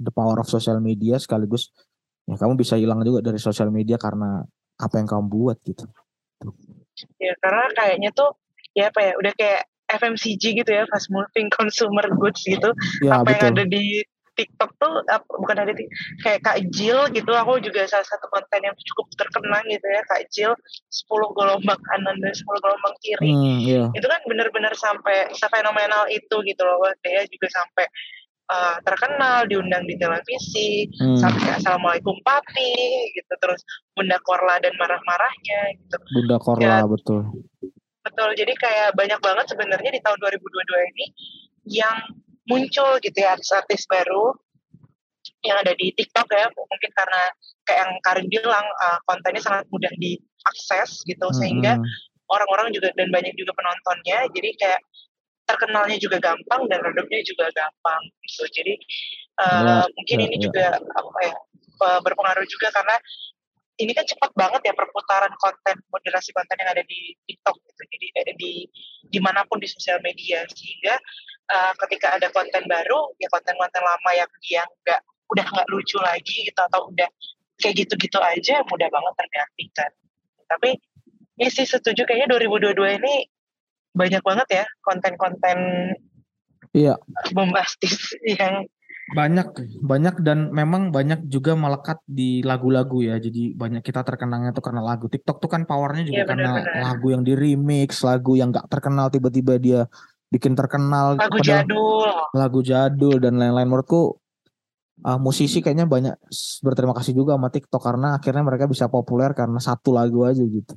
the 0.00 0.08
power 0.08 0.40
of 0.40 0.48
social 0.48 0.80
media 0.80 1.20
sekaligus 1.20 1.70
ya 2.24 2.40
kamu 2.40 2.56
bisa 2.56 2.80
hilang 2.80 3.04
juga 3.04 3.20
dari 3.20 3.36
sosial 3.36 3.68
media 3.68 4.00
karena 4.00 4.40
apa 4.80 4.94
yang 4.96 5.04
kamu 5.04 5.24
buat 5.28 5.60
gitu. 5.60 5.84
Ya 7.20 7.36
karena 7.38 7.68
kayaknya 7.76 8.10
tuh 8.16 8.32
ya 8.72 8.88
apa 8.88 9.00
ya 9.04 9.12
udah 9.20 9.32
kayak 9.36 9.62
FMCG 9.84 10.64
gitu 10.64 10.70
ya 10.72 10.88
fast 10.88 11.12
moving 11.12 11.52
consumer 11.52 12.08
goods 12.16 12.40
gitu. 12.48 12.72
Ya 13.04 13.20
apa 13.20 13.36
yang 13.36 13.52
betul. 13.52 13.52
ada 13.52 13.64
di 13.68 13.84
TikTok 14.34 14.70
tuh 14.78 15.02
bukan 15.40 15.56
ada 15.62 15.72
di 15.72 15.86
kayak 16.22 16.42
Kak 16.42 16.58
Jill 16.74 17.10
gitu. 17.14 17.30
Aku 17.34 17.58
juga 17.62 17.86
salah 17.86 18.06
satu 18.06 18.26
konten 18.30 18.60
yang 18.62 18.74
cukup 18.74 19.06
terkenang 19.18 19.64
gitu 19.70 19.86
ya 19.86 20.02
Kak 20.10 20.22
Jill 20.30 20.52
10 20.90 21.38
gelombang 21.38 21.80
kanan 21.90 22.16
dan 22.18 22.32
10 22.34 22.44
gelombang 22.62 22.94
kiri. 23.02 23.30
Hmm, 23.30 23.56
iya. 23.62 23.84
itu 23.94 24.06
kan 24.06 24.20
benar-benar 24.26 24.74
sampai 24.74 25.30
fenomenal 25.38 26.04
itu 26.10 26.36
gitu 26.44 26.62
loh 26.62 26.82
dia 27.02 27.22
juga 27.30 27.48
sampai 27.52 27.86
uh, 28.50 28.76
terkenal 28.84 29.46
diundang 29.48 29.84
di 29.88 29.96
televisi 29.96 30.88
Hmm, 30.98 31.18
sampai 31.18 31.58
assalamualaikum 31.58 32.16
papi 32.22 32.74
gitu 33.14 33.32
terus 33.40 33.60
bunda 33.96 34.18
Korla 34.22 34.60
dan 34.60 34.74
marah-marahnya 34.76 35.60
gitu. 35.80 35.96
Bunda 36.12 36.36
Korla 36.38 36.84
betul. 36.86 37.22
betul. 38.04 38.30
Jadi 38.36 38.52
kayak 38.58 38.94
banyak 38.94 39.20
banget 39.20 39.46
sebenarnya 39.48 39.90
di 39.90 40.00
tahun 40.04 40.18
2022 40.20 40.90
ini 40.94 41.06
yang 41.64 41.96
muncul 42.48 43.00
gitu 43.00 43.16
ya 43.16 43.36
artis-artis 43.36 43.86
baru 43.88 44.34
yang 45.44 45.60
ada 45.60 45.72
di 45.76 45.92
TikTok 45.92 46.28
ya 46.32 46.48
mungkin 46.52 46.90
karena 46.96 47.22
kayak 47.68 47.78
yang 47.84 47.92
Karin 48.04 48.26
bilang 48.32 48.64
uh, 48.64 48.98
kontennya 49.08 49.40
sangat 49.44 49.64
mudah 49.72 49.92
diakses 50.00 51.04
gitu 51.04 51.26
sehingga 51.36 51.76
Hmm, 51.76 51.84
orang-orang 52.32 52.72
juga 52.72 52.92
dan 52.96 53.12
banyak 53.12 53.32
juga 53.36 53.52
penontonnya 53.56 54.28
jadi 54.32 54.48
kayak 54.56 54.80
terkenalnya 55.44 56.00
juga 56.00 56.16
gampang 56.20 56.64
dan 56.72 56.80
redupnya 56.80 57.20
juga 57.24 57.52
gampang 57.52 58.00
gitu 58.24 58.44
jadi 58.56 58.74
uh, 59.44 59.84
Ya, 59.84 59.84
mungkin 59.92 60.16
ya, 60.20 60.24
ini 60.28 60.36
ya. 60.40 60.42
juga 60.48 60.66
apa 60.80 61.18
ya 61.20 61.34
uh, 61.84 62.00
berpengaruh 62.00 62.48
juga 62.48 62.72
karena 62.72 62.96
ini 63.76 63.90
kan 63.92 64.06
cepat 64.06 64.30
banget 64.38 64.62
ya 64.70 64.72
perputaran 64.72 65.34
konten 65.36 65.76
moderasi 65.90 66.30
konten 66.32 66.56
yang 66.62 66.70
ada 66.72 66.84
di 66.86 67.12
TikTok 67.28 67.58
gitu 67.60 67.82
jadi 67.90 68.32
di 68.38 68.52
di 69.10 69.18
mana 69.20 69.42
pun 69.44 69.58
di 69.60 69.68
sosial 69.68 69.98
media 70.00 70.46
sehingga 70.48 70.96
uh, 71.50 71.72
ketika 71.86 72.16
ada 72.16 72.28
konten 72.30 72.64
baru 72.64 73.12
ya 73.20 73.28
konten-konten 73.28 73.82
lama 73.82 74.10
yang 74.12 74.30
dia 74.44 74.62
nggak 74.64 75.00
udah 75.32 75.46
nggak 75.48 75.68
lucu 75.72 75.96
lagi 76.00 76.46
gitu 76.46 76.60
atau 76.60 76.88
udah 76.92 77.08
kayak 77.58 77.74
gitu-gitu 77.86 78.18
aja 78.20 78.60
mudah 78.66 78.88
banget 78.90 79.14
tergantikan 79.16 79.90
tapi 80.44 80.70
ya 81.40 81.48
sih 81.50 81.66
setuju 81.66 82.04
kayaknya 82.04 82.36
2022 82.38 82.98
ini 83.02 83.14
banyak 83.94 84.22
banget 84.22 84.48
ya 84.62 84.64
konten-konten 84.82 85.58
Iya. 86.74 86.98
bombastis 87.30 88.10
yang 88.40 88.66
banyak 89.14 89.52
banyak 89.84 90.16
dan 90.24 90.48
memang 90.48 90.88
banyak 90.88 91.28
juga 91.28 91.52
melekat 91.52 92.00
di 92.08 92.40
lagu-lagu 92.40 93.04
ya 93.04 93.20
jadi 93.20 93.52
banyak 93.52 93.84
kita 93.84 94.00
terkenangnya 94.00 94.56
tuh 94.56 94.64
karena 94.64 94.80
lagu 94.80 95.12
TikTok 95.12 95.44
tuh 95.44 95.50
kan 95.52 95.68
powernya 95.68 96.08
juga 96.08 96.24
Iya, 96.24 96.28
karena 96.32 96.50
benar-benar. 96.56 96.82
lagu 96.88 97.06
yang 97.12 97.22
di 97.22 97.32
remix 97.36 98.00
lagu 98.00 98.32
yang 98.34 98.48
nggak 98.48 98.64
terkenal 98.72 99.12
tiba-tiba 99.12 99.60
dia 99.60 99.80
bikin 100.34 100.58
terkenal 100.58 101.14
lagu 101.14 101.38
jadul. 101.38 102.10
lagu 102.34 102.60
jadul 102.66 103.22
dan 103.22 103.38
lain-lain. 103.38 103.70
Menurutku 103.70 104.18
ah, 105.06 105.14
musisi 105.14 105.62
kayaknya 105.62 105.86
banyak 105.86 106.18
berterima 106.66 106.90
kasih 106.90 107.14
juga 107.14 107.38
sama 107.38 107.54
TikTok 107.54 107.78
karena 107.78 108.18
akhirnya 108.18 108.42
mereka 108.42 108.66
bisa 108.66 108.90
populer 108.90 109.30
karena 109.30 109.62
satu 109.62 109.94
lagu 109.94 110.26
aja 110.26 110.42
gitu. 110.42 110.74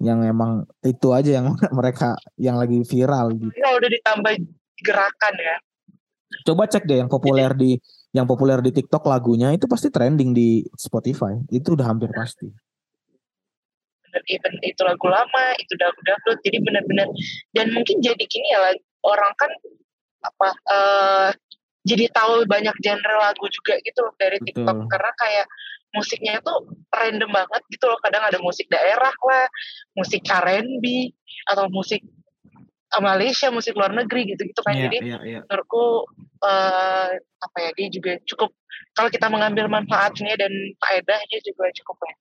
Yang 0.00 0.32
emang 0.32 0.64
itu 0.80 1.12
aja 1.12 1.30
yang 1.40 1.52
mereka 1.78 2.16
yang 2.40 2.56
lagi 2.56 2.80
viral 2.88 3.36
gitu. 3.36 3.52
Kalau 3.52 3.76
udah 3.76 3.90
ditambah 3.92 4.32
gerakan 4.80 5.34
ya. 5.36 5.56
Coba 6.48 6.64
cek 6.66 6.88
deh 6.88 6.98
yang 7.04 7.12
populer 7.12 7.52
di 7.52 7.76
yang 8.16 8.24
populer 8.24 8.64
di 8.64 8.72
TikTok 8.72 9.04
lagunya 9.04 9.52
itu 9.52 9.68
pasti 9.68 9.92
trending 9.92 10.32
di 10.32 10.64
Spotify. 10.72 11.36
Itu 11.52 11.76
udah 11.76 11.84
hampir 11.92 12.08
pasti. 12.16 12.48
bener 14.06 14.22
even 14.32 14.54
itu 14.64 14.80
lagu 14.80 15.06
lama 15.12 15.44
itu 15.60 15.76
lagu 15.76 16.00
dangdut 16.06 16.38
jadi 16.40 16.58
benar-benar 16.64 17.08
dan 17.52 17.66
mungkin 17.76 18.00
jadi 18.00 18.24
gini 18.24 18.48
ya 18.48 18.58
lag- 18.64 18.85
orang 19.04 19.32
kan 19.36 19.50
apa 20.24 20.48
eh 20.68 21.30
jadi 21.86 22.10
tahu 22.10 22.50
banyak 22.50 22.74
genre 22.82 23.14
lagu 23.22 23.46
juga 23.46 23.78
gitu 23.78 24.02
loh 24.02 24.14
dari 24.18 24.42
TikTok 24.42 24.76
Betul. 24.84 24.90
karena 24.90 25.10
kayak 25.14 25.46
musiknya 25.94 26.34
tuh 26.42 26.66
random 26.90 27.30
banget 27.30 27.62
gitu 27.70 27.86
loh 27.86 27.98
kadang 28.02 28.26
ada 28.26 28.42
musik 28.42 28.66
daerah 28.66 29.14
lah 29.14 29.46
musik 29.94 30.26
R&B 30.26 30.84
atau 31.46 31.70
musik 31.70 32.02
eh, 32.90 33.02
Malaysia 33.02 33.48
musik 33.54 33.78
luar 33.78 33.94
negeri 33.94 34.34
gitu 34.34 34.42
gitu 34.50 34.60
kan 34.66 34.74
jadi 34.74 34.98
iya, 34.98 35.18
iya. 35.22 35.40
menurutku 35.46 36.10
eh, 36.42 37.10
apa 37.22 37.56
ya 37.62 37.70
dia 37.78 37.88
juga 37.88 38.18
cukup 38.26 38.50
kalau 38.96 39.12
kita 39.12 39.28
mengambil 39.28 39.68
manfaatnya 39.68 40.40
dan 40.40 40.52
faedahnya 40.80 41.38
juga 41.44 41.68
cukup 41.68 41.96
ya. 42.00 42.14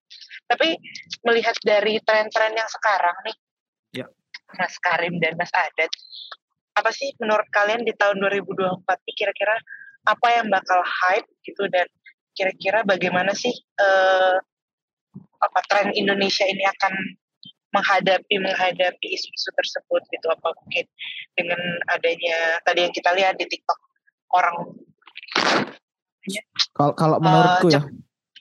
Tapi 0.51 0.75
melihat 1.23 1.55
dari 1.63 2.03
tren-tren 2.03 2.51
yang 2.51 2.67
sekarang 2.67 3.15
nih, 3.23 3.35
Ya. 3.95 4.05
Mas 4.59 4.75
Karim 4.83 5.23
dan 5.23 5.39
Mas 5.39 5.51
Adat 5.55 5.87
apa 6.75 6.91
sih 6.91 7.15
menurut 7.23 7.47
kalian 7.55 7.87
di 7.87 7.95
tahun 7.95 8.19
2024 8.19 8.83
ini 8.83 9.13
kira-kira 9.15 9.55
apa 10.05 10.27
yang 10.29 10.47
bakal 10.51 10.83
hype 10.83 11.27
gitu 11.47 11.65
dan 11.71 11.87
kira-kira 12.35 12.83
bagaimana 12.83 13.31
sih 13.31 13.55
uh, 13.79 14.37
apa 15.39 15.59
tren 15.71 15.95
Indonesia 15.95 16.43
ini 16.45 16.67
akan 16.67 16.93
menghadapi 17.71 18.35
menghadapi 18.39 19.07
isu-isu 19.07 19.49
tersebut 19.55 20.01
gitu 20.11 20.27
apa 20.31 20.51
mungkin 20.63 20.85
dengan 21.35 21.59
adanya 21.91 22.59
tadi 22.63 22.87
yang 22.87 22.93
kita 22.95 23.11
lihat 23.15 23.35
di 23.35 23.47
TikTok 23.47 23.79
orang 24.35 24.55
kalau 26.75 26.93
kalau 26.95 27.17
menurutku 27.23 27.71
uh, 27.71 27.75
ya 27.79 27.81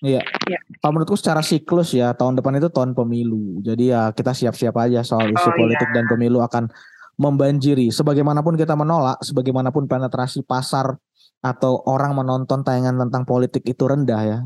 Iya. 0.05 0.20
Ya. 0.44 0.61
Kalau 0.85 1.01
menurutku 1.01 1.16
secara 1.16 1.40
siklus 1.40 1.97
ya 1.97 2.12
tahun 2.12 2.37
depan 2.37 2.61
itu 2.61 2.68
tahun 2.68 2.92
pemilu. 2.92 3.64
Jadi 3.64 3.88
ya 3.88 4.12
kita 4.12 4.37
siap-siap 4.37 4.77
aja 4.77 5.01
soal 5.01 5.33
isu 5.33 5.49
oh, 5.49 5.57
politik 5.57 5.88
iya. 5.88 5.94
dan 5.97 6.05
pemilu 6.12 6.44
akan 6.44 6.68
membanjiri. 7.16 7.90
Sebagaimanapun 7.90 8.59
kita 8.59 8.74
menolak, 8.74 9.22
sebagaimanapun 9.22 9.87
penetrasi 9.87 10.42
pasar 10.42 10.98
atau 11.44 11.83
orang 11.85 12.16
menonton 12.16 12.64
tayangan 12.64 12.96
tentang 13.09 13.22
politik 13.29 13.62
itu 13.68 13.85
rendah 13.85 14.22
ya. 14.24 14.38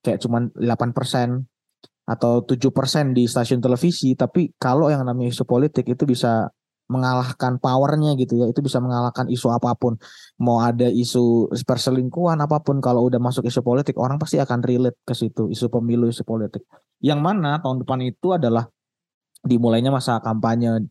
Kayak 0.00 0.24
cuma 0.24 0.48
8% 0.56 1.44
atau 2.10 2.42
7% 2.42 3.14
di 3.14 3.28
stasiun 3.28 3.62
televisi, 3.62 4.18
tapi 4.18 4.50
kalau 4.58 4.90
yang 4.90 5.06
namanya 5.06 5.30
isu 5.30 5.46
politik 5.46 5.86
itu 5.86 6.02
bisa 6.08 6.50
mengalahkan 6.90 7.62
powernya 7.62 8.18
gitu 8.18 8.42
ya 8.42 8.50
itu 8.50 8.58
bisa 8.58 8.82
mengalahkan 8.82 9.30
isu 9.30 9.46
apa 9.54 9.78
pun 9.78 9.94
mau 10.42 10.58
ada 10.58 10.90
isu 10.90 11.46
perselingkuhan 11.62 12.42
apa 12.42 12.58
pun 12.58 12.82
kalau 12.82 13.06
udah 13.06 13.22
masuk 13.22 13.46
isu 13.46 13.62
politik 13.62 13.94
orang 13.94 14.18
pasti 14.18 14.42
akan 14.42 14.58
relate 14.66 14.98
ke 15.06 15.14
situ 15.14 15.46
isu 15.46 15.70
pemilu 15.70 16.10
isu 16.10 16.26
politik 16.26 16.66
yang 16.98 17.22
mana 17.22 17.62
tahun 17.62 17.86
depan 17.86 18.02
itu 18.02 18.34
adalah 18.34 18.66
dimulainya 19.46 19.94
masa 19.94 20.18
kampanye 20.18 20.90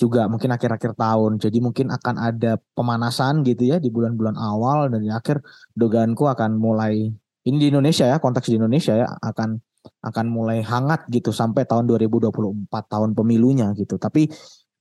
juga 0.00 0.24
mungkin 0.32 0.48
akhir-akhir 0.56 0.96
tahun. 0.96 1.36
Jadi 1.36 1.60
mungkin 1.60 1.92
akan 1.92 2.14
ada 2.16 2.56
pemanasan 2.72 3.44
gitu 3.44 3.68
ya 3.68 3.76
di 3.76 3.92
bulan-bulan 3.92 4.40
awal 4.40 4.88
dan 4.88 5.04
di 5.04 5.12
akhir 5.12 5.44
dugaanku 5.76 6.24
akan 6.24 6.56
mulai 6.56 7.12
ini 7.44 7.56
di 7.60 7.68
Indonesia 7.68 8.08
ya, 8.08 8.16
konteks 8.16 8.48
di 8.48 8.56
Indonesia 8.56 8.96
ya 8.96 9.06
akan 9.20 9.60
akan 9.80 10.26
mulai 10.28 10.60
hangat 10.64 11.08
gitu 11.12 11.32
sampai 11.32 11.68
tahun 11.68 11.84
2024 11.88 12.32
tahun 12.68 13.10
pemilunya 13.12 13.76
gitu. 13.76 14.00
Tapi 14.00 14.28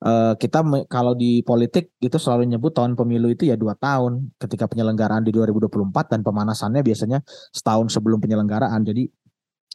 uh, 0.07 0.35
kita 0.39 0.63
kalau 0.87 1.15
di 1.15 1.43
politik 1.43 1.95
itu 1.99 2.15
selalu 2.15 2.47
nyebut 2.55 2.71
tahun 2.71 2.95
pemilu 2.95 3.27
itu 3.31 3.47
ya 3.47 3.59
dua 3.59 3.75
tahun 3.75 4.31
ketika 4.39 4.71
penyelenggaraan 4.71 5.23
di 5.27 5.35
2024 5.35 6.15
dan 6.15 6.19
pemanasannya 6.23 6.81
biasanya 6.83 7.19
setahun 7.51 7.91
sebelum 7.91 8.23
penyelenggaraan. 8.23 8.83
Jadi 8.87 9.07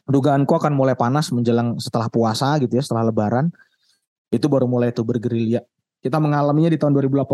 dugaanku 0.05 0.53
akan 0.53 0.73
mulai 0.73 0.93
panas 0.93 1.33
menjelang 1.33 1.77
setelah 1.81 2.09
puasa 2.09 2.57
gitu 2.61 2.77
ya, 2.77 2.83
setelah 2.85 3.09
lebaran 3.09 3.49
itu 4.31 4.45
baru 4.47 4.65
mulai 4.69 4.93
itu 4.93 5.01
bergerilya. 5.01 5.61
Kita 6.01 6.21
mengalaminya 6.21 6.69
di 6.69 6.77
tahun 6.77 6.93
2018 6.97 7.25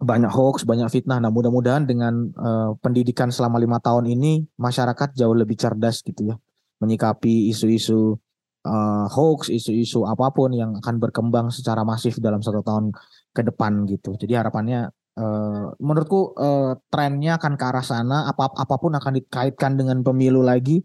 banyak 0.00 0.32
hoax, 0.32 0.64
banyak 0.64 0.88
fitnah. 0.88 1.20
Nah 1.20 1.28
mudah-mudahan 1.28 1.84
dengan 1.84 2.32
uh, 2.36 2.72
pendidikan 2.80 3.28
selama 3.28 3.60
lima 3.60 3.80
tahun 3.80 4.08
ini 4.08 4.48
masyarakat 4.56 5.12
jauh 5.12 5.36
lebih 5.36 5.60
cerdas 5.60 6.00
gitu 6.00 6.32
ya 6.32 6.36
menyikapi 6.80 7.52
isu-isu 7.52 8.16
uh, 8.64 9.06
hoax, 9.06 9.52
isu-isu 9.52 10.08
apa 10.08 10.32
pun 10.32 10.50
yang 10.56 10.80
akan 10.80 10.96
berkembang 10.96 11.52
secara 11.52 11.84
masif 11.84 12.18
dalam 12.18 12.40
satu 12.40 12.64
tahun 12.64 12.90
ke 13.36 13.46
depan 13.52 13.86
gitu. 13.86 14.16
Jadi 14.16 14.32
harapannya 14.34 14.88
uh, 15.20 15.76
menurutku 15.78 16.34
uh, 16.34 16.80
trennya 16.88 17.36
akan 17.36 17.54
ke 17.60 17.64
arah 17.64 17.84
sana. 17.84 18.26
Apa 18.26 18.50
apa 18.56 18.74
pun 18.80 18.96
akan 18.96 19.20
dikaitkan 19.20 19.76
dengan 19.76 20.00
pemilu 20.00 20.40
lagi. 20.40 20.82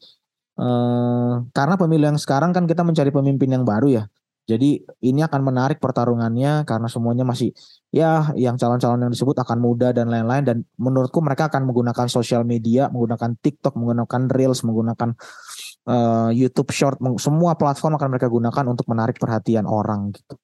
Uh, 0.55 1.43
karena 1.51 1.75
pemilu 1.75 2.07
yang 2.07 2.19
sekarang 2.19 2.55
kan 2.55 2.63
kita 2.63 2.83
mencari 2.83 3.11
pemimpin 3.11 3.49
yang 3.55 3.63
baru 3.63 4.03
ya. 4.03 4.03
Jadi 4.45 4.77
ini 5.01 5.25
akan 5.25 5.41
menarik 5.41 5.81
pertarungannya 5.81 6.69
karena 6.69 6.85
semuanya 6.85 7.25
masih 7.25 7.49
ya 7.89 8.29
yang 8.37 8.61
calon-calon 8.61 9.01
yang 9.01 9.09
disebut 9.09 9.33
akan 9.41 9.57
muda 9.57 9.89
dan 9.89 10.05
lain-lain 10.05 10.45
dan 10.45 10.57
menurutku 10.77 11.17
mereka 11.17 11.49
akan 11.49 11.65
menggunakan 11.65 12.05
sosial 12.05 12.45
media, 12.45 12.85
menggunakan 12.93 13.33
TikTok, 13.41 13.73
menggunakan 13.73 14.29
Reels, 14.29 14.61
menggunakan 14.61 15.17
uh, 15.89 16.29
YouTube 16.29 16.69
Short, 16.69 17.01
semua 17.17 17.57
platform 17.57 17.97
akan 17.97 18.09
mereka 18.13 18.29
gunakan 18.29 18.65
untuk 18.69 18.85
menarik 18.85 19.17
perhatian 19.17 19.65
orang 19.65 20.13
gitu. 20.13 20.37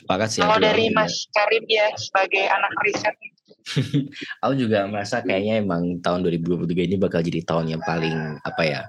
Sepakat 0.00 0.28
sih. 0.32 0.40
Kalau 0.40 0.56
dari 0.56 0.88
Mas 0.90 1.28
Karim 1.28 1.68
ya 1.68 1.92
sebagai 1.94 2.48
anak 2.48 2.72
riset 2.88 3.14
aku 4.42 4.54
juga 4.58 4.90
merasa 4.90 5.22
kayaknya 5.22 5.62
emang 5.62 6.02
tahun 6.02 6.26
2023 6.26 6.88
ini 6.88 6.96
bakal 6.98 7.22
jadi 7.22 7.46
tahun 7.46 7.78
yang 7.78 7.82
paling 7.82 8.42
apa 8.42 8.62
ya 8.66 8.80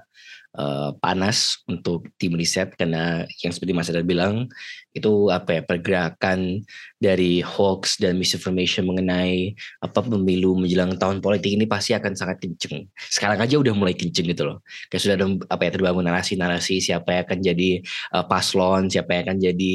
uh, 0.58 0.94
panas 0.98 1.62
untuk 1.66 2.06
tim 2.18 2.34
riset 2.34 2.74
karena 2.78 3.26
yang 3.42 3.52
seperti 3.52 3.74
Mas 3.74 3.90
Adar 3.90 4.06
bilang 4.06 4.46
itu 4.94 5.28
apa 5.30 5.58
ya 5.58 5.62
pergerakan 5.66 6.62
dari 7.04 7.44
hoax 7.44 8.00
dan 8.00 8.16
misinformation 8.16 8.88
mengenai 8.88 9.52
apa 9.84 10.00
pemilu 10.00 10.56
menjelang 10.56 10.96
tahun 10.96 11.20
politik 11.20 11.52
ini 11.52 11.68
pasti 11.68 11.92
akan 11.92 12.16
sangat 12.16 12.40
kenceng. 12.40 12.88
Sekarang 12.96 13.36
aja 13.36 13.60
udah 13.60 13.76
mulai 13.76 13.92
kenceng 13.92 14.32
gitu 14.32 14.48
loh. 14.48 14.64
Kayak 14.88 15.02
sudah 15.04 15.14
ada 15.20 15.26
apa 15.52 15.62
ya 15.68 15.70
terbangun 15.76 16.04
narasi-narasi 16.08 16.80
siapa 16.80 17.12
yang 17.12 17.22
akan 17.28 17.38
jadi 17.44 17.70
uh, 18.16 18.24
paslon, 18.24 18.88
siapa 18.88 19.12
yang 19.12 19.22
akan 19.28 19.38
jadi 19.44 19.72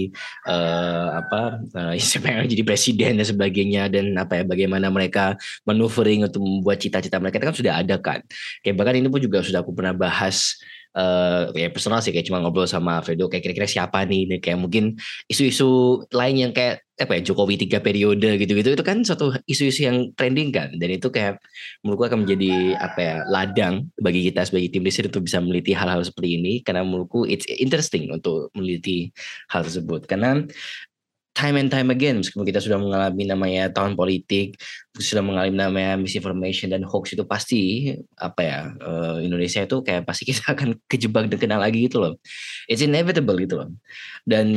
uh, 0.50 1.08
apa 1.22 1.42
uh, 1.78 1.94
siapa 2.10 2.26
yang 2.34 2.38
akan 2.42 2.50
jadi 2.50 2.64
presiden 2.66 3.12
dan 3.22 3.28
sebagainya 3.30 3.84
dan 3.94 4.18
apa 4.18 4.42
ya 4.42 4.44
bagaimana 4.50 4.90
mereka 4.90 5.38
maneuvering 5.70 6.26
untuk 6.26 6.42
membuat 6.42 6.82
cita-cita 6.82 7.22
mereka 7.22 7.38
itu 7.38 7.46
kan 7.46 7.58
sudah 7.62 7.74
ada 7.78 7.96
kan. 8.02 8.26
Kayak 8.66 8.76
bahkan 8.82 8.98
ini 8.98 9.08
pun 9.08 9.22
juga 9.22 9.46
sudah 9.46 9.62
aku 9.62 9.78
pernah 9.78 9.94
bahas 9.94 10.58
uh, 10.96 11.52
ya 11.54 11.70
personal 11.70 12.02
sih 12.02 12.14
kayak 12.16 12.26
cuma 12.30 12.42
ngobrol 12.42 12.66
sama 12.66 13.04
Fredo 13.06 13.30
kayak 13.30 13.46
kira-kira 13.46 13.68
siapa 13.70 14.06
nih 14.08 14.40
kayak 14.42 14.58
mungkin 14.58 14.98
isu-isu 15.30 16.04
lain 16.14 16.50
yang 16.50 16.52
kayak 16.56 16.86
apa 17.00 17.16
ya 17.16 17.32
Jokowi 17.32 17.56
tiga 17.56 17.80
periode 17.80 18.36
gitu-gitu 18.36 18.76
itu 18.76 18.84
kan 18.84 19.00
suatu 19.08 19.32
isu-isu 19.48 19.88
yang 19.88 20.12
trending 20.20 20.52
kan 20.52 20.76
dan 20.76 20.90
itu 20.92 21.08
kayak 21.08 21.40
menurutku 21.80 22.12
akan 22.12 22.28
menjadi 22.28 22.76
apa 22.76 23.00
ya 23.00 23.16
ladang 23.32 23.88
bagi 24.04 24.28
kita 24.28 24.44
sebagai 24.44 24.68
tim 24.76 24.84
riset 24.84 25.08
untuk 25.08 25.24
bisa 25.24 25.40
meneliti 25.40 25.72
hal-hal 25.72 26.04
seperti 26.04 26.36
ini 26.36 26.54
karena 26.60 26.84
menurutku 26.84 27.24
it's 27.24 27.48
interesting 27.48 28.12
untuk 28.12 28.52
meneliti 28.52 29.16
hal 29.48 29.64
tersebut. 29.64 30.12
Karena 30.12 30.44
time 31.40 31.56
and 31.56 31.72
time 31.72 31.88
again 31.88 32.20
meskipun 32.20 32.44
kita 32.44 32.60
sudah 32.60 32.76
mengalami 32.76 33.24
namanya 33.24 33.72
tahun 33.72 33.96
politik 33.96 34.60
sudah 35.00 35.24
mengalami 35.24 35.56
namanya 35.56 35.96
misinformation 35.96 36.68
dan 36.68 36.84
hoax 36.84 37.16
itu 37.16 37.24
pasti 37.24 37.96
apa 38.20 38.42
ya 38.44 38.60
uh, 38.84 39.18
Indonesia 39.24 39.64
itu 39.64 39.80
kayak 39.80 40.04
pasti 40.04 40.28
kita 40.30 40.52
akan 40.52 40.76
kejebak 40.92 41.32
dan 41.32 41.40
kenal 41.40 41.64
lagi 41.64 41.88
gitu 41.88 42.04
loh. 42.04 42.14
It's 42.68 42.84
inevitable 42.84 43.40
gitu 43.40 43.64
loh. 43.64 43.70
Dan 44.28 44.48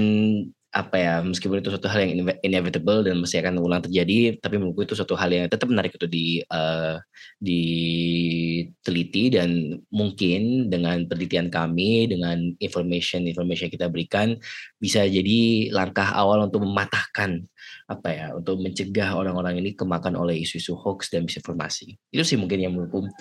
apa 0.72 0.96
ya 0.96 1.14
meskipun 1.20 1.61
itu 1.61 1.68
suatu 1.68 1.85
hal 1.85 2.00
yang 2.00 2.32
inevitable 2.40 3.04
dan 3.04 3.20
masih 3.20 3.44
akan 3.44 3.61
ulang 3.61 3.85
terjadi 3.85 4.40
tapi 4.40 4.56
menurutku 4.56 4.88
itu 4.88 4.96
suatu 4.96 5.12
hal 5.20 5.28
yang 5.28 5.44
tetap 5.44 5.68
menarik 5.68 5.92
untuk 5.92 6.08
di 6.08 6.40
uh, 6.48 6.96
diteliti 7.37 9.37
dan 9.37 9.76
mungkin 9.92 10.72
dengan 10.72 11.04
penelitian 11.04 11.52
kami 11.52 12.08
dengan 12.08 12.56
information 12.56 13.28
information 13.28 13.68
yang 13.68 13.76
kita 13.76 13.88
berikan 13.92 14.40
bisa 14.80 15.04
jadi 15.04 15.68
langkah 15.76 16.08
awal 16.16 16.48
untuk 16.48 16.64
mematahkan 16.64 17.44
apa 17.92 18.08
ya 18.08 18.26
untuk 18.32 18.56
mencegah 18.64 19.12
orang-orang 19.12 19.61
ini 19.61 19.76
kemakan 19.76 20.16
oleh 20.16 20.40
isu-isu 20.40 20.72
hoax 20.72 21.12
dan 21.12 21.28
misinformasi. 21.28 22.00
Itu 22.08 22.24
sih 22.24 22.40
mungkin 22.40 22.64
yang 22.64 22.72
menurutku 22.72 23.12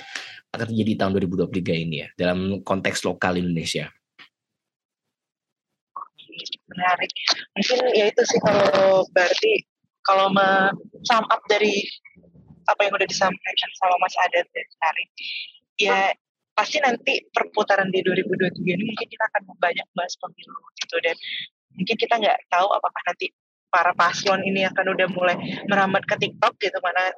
akan 0.56 0.66
terjadi 0.72 1.04
tahun 1.04 1.20
2023 1.20 1.84
ini 1.84 1.96
ya 2.04 2.08
dalam 2.16 2.64
konteks 2.64 3.04
lokal 3.04 3.36
Indonesia 3.36 3.92
menarik. 6.72 7.12
Mungkin 7.58 7.80
ya 7.94 8.06
itu 8.10 8.22
sih 8.26 8.40
kalau 8.40 9.04
berarti 9.12 9.68
kalau 10.08 10.34
sum 11.06 11.26
up 11.30 11.42
dari 11.46 11.86
apa 12.66 12.82
yang 12.88 12.94
udah 12.96 13.10
disampaikan 13.10 13.70
sama 13.78 13.96
Mas 14.00 14.16
Adat 14.30 14.48
dan 14.50 14.68
Sari 14.80 15.06
ya 15.82 16.00
pasti 16.54 16.78
nanti 16.78 17.26
perputaran 17.34 17.90
di 17.90 18.06
2023 18.06 18.62
ini 18.62 18.84
mungkin 18.86 19.08
kita 19.08 19.24
akan 19.34 19.42
banyak 19.58 19.88
bahas 19.98 20.14
pemilu 20.20 20.62
gitu 20.78 20.96
dan 21.02 21.16
mungkin 21.74 21.96
kita 21.98 22.14
nggak 22.22 22.40
tahu 22.52 22.68
apakah 22.70 23.02
nanti 23.08 23.34
para 23.72 23.96
paslon 23.96 24.44
ini 24.44 24.68
akan 24.68 24.86
udah 24.94 25.08
mulai 25.16 25.36
merambat 25.66 26.04
ke 26.06 26.16
TikTok 26.20 26.60
gitu 26.60 26.78
mana 26.84 27.16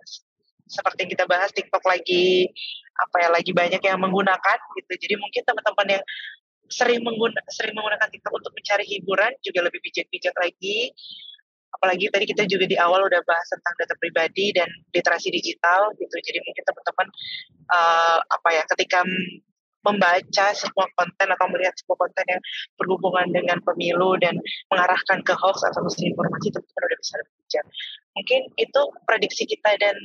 seperti 0.70 1.12
kita 1.12 1.28
bahas 1.28 1.52
TikTok 1.52 1.84
lagi 1.84 2.48
apa 2.94 3.16
ya 3.20 3.30
lagi 3.34 3.52
banyak 3.52 3.82
yang 3.82 4.00
menggunakan 4.00 4.58
gitu. 4.80 4.94
Jadi 4.96 5.16
mungkin 5.18 5.42
teman-teman 5.44 5.88
yang 6.00 6.04
sering 6.74 7.06
menggunakan 7.06 7.46
sering 7.54 7.78
menggunakan 7.78 8.10
TikTok 8.10 8.34
untuk 8.34 8.52
mencari 8.58 8.86
hiburan 8.90 9.32
juga 9.46 9.60
lebih 9.70 9.80
bijak-bijak 9.86 10.34
lagi. 10.42 10.90
Apalagi 11.74 12.06
tadi 12.14 12.26
kita 12.30 12.44
juga 12.46 12.66
di 12.70 12.78
awal 12.78 13.06
udah 13.10 13.22
bahas 13.26 13.50
tentang 13.50 13.74
data 13.82 13.98
pribadi 13.98 14.54
dan 14.54 14.70
literasi 14.94 15.34
digital 15.34 15.94
gitu. 15.98 16.16
Jadi 16.22 16.38
mungkin 16.42 16.64
teman-teman 16.66 17.08
uh, 17.74 18.20
apa 18.30 18.50
ya 18.54 18.64
ketika 18.74 19.02
membaca 19.84 20.46
sebuah 20.56 20.88
konten 20.96 21.28
atau 21.28 21.48
melihat 21.52 21.76
sebuah 21.76 22.08
konten 22.08 22.26
yang 22.26 22.42
berhubungan 22.80 23.28
dengan 23.36 23.60
pemilu 23.68 24.16
dan 24.16 24.40
mengarahkan 24.72 25.20
ke 25.28 25.34
hoax 25.36 25.60
atau 25.68 25.84
misinformasi 25.84 26.56
teman-teman 26.56 26.84
udah 26.88 27.00
bisa 27.04 27.14
lebih 27.20 27.34
bijak. 27.44 27.66
Mungkin 28.16 28.42
itu 28.56 28.82
prediksi 29.04 29.44
kita 29.44 29.72
dan 29.78 29.96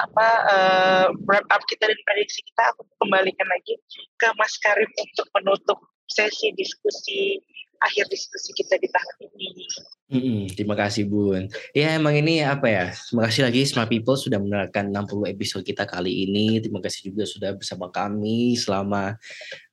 apa 0.00 0.26
uh, 0.48 1.06
wrap 1.28 1.46
up 1.52 1.62
kita 1.68 1.86
dan 1.86 1.98
prediksi 2.08 2.40
kita 2.44 2.74
aku 2.74 2.82
kembalikan 3.02 3.46
lagi 3.48 3.78
ke 4.18 4.28
Mas 4.36 4.56
Karim 4.58 4.88
untuk 4.88 5.26
menutup 5.36 5.78
sesi 6.08 6.52
diskusi 6.56 7.40
akhir 7.84 8.08
diskusi 8.08 8.50
kita 8.56 8.80
di 8.80 8.88
tahun 8.88 9.16
ini. 9.36 9.66
Mm-hmm, 10.04 10.40
terima 10.56 10.76
kasih 10.76 11.04
Bun. 11.08 11.48
Ya 11.76 11.96
emang 11.96 12.16
ini 12.16 12.40
apa 12.40 12.68
ya? 12.68 12.86
Terima 12.92 13.28
kasih 13.28 13.42
lagi 13.44 13.60
Smart 13.68 13.90
People 13.92 14.16
sudah 14.16 14.40
mendengarkan 14.40 14.92
60 14.92 15.32
episode 15.32 15.64
kita 15.64 15.84
kali 15.84 16.28
ini. 16.28 16.60
Terima 16.60 16.80
kasih 16.80 17.12
juga 17.12 17.24
sudah 17.28 17.56
bersama 17.56 17.92
kami 17.92 18.56
selama 18.56 19.16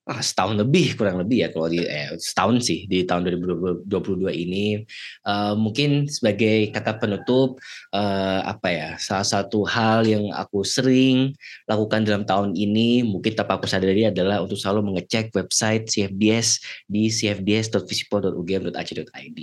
ah, 0.07 0.21
setahun 0.21 0.55
lebih 0.57 0.95
kurang 0.97 1.17
lebih 1.21 1.37
ya 1.45 1.49
kalau 1.53 1.69
di 1.69 1.79
eh, 1.83 2.09
setahun 2.17 2.61
sih 2.65 2.87
di 2.89 3.05
tahun 3.05 3.23
2022 3.43 4.33
ini. 4.33 4.85
Uh, 5.21 5.53
mungkin 5.57 6.07
sebagai 6.09 6.71
kata 6.73 6.93
penutup 6.97 7.59
uh, 7.93 8.41
apa 8.45 8.69
ya 8.71 8.95
salah 8.97 9.25
satu 9.27 9.63
hal 9.67 10.07
yang 10.07 10.31
aku 10.33 10.63
sering 10.65 11.33
lakukan 11.69 12.05
dalam 12.07 12.25
tahun 12.25 12.55
ini 12.57 13.03
mungkin 13.05 13.35
tanpa 13.37 13.53
aku 13.61 13.67
sadari 13.69 14.05
adalah 14.07 14.41
untuk 14.41 14.57
selalu 14.57 14.81
mengecek 14.93 15.29
website 15.35 15.89
CFDS 15.91 16.59
di 16.89 17.09
cfds.visipo.ugm.ac.id 17.11 19.39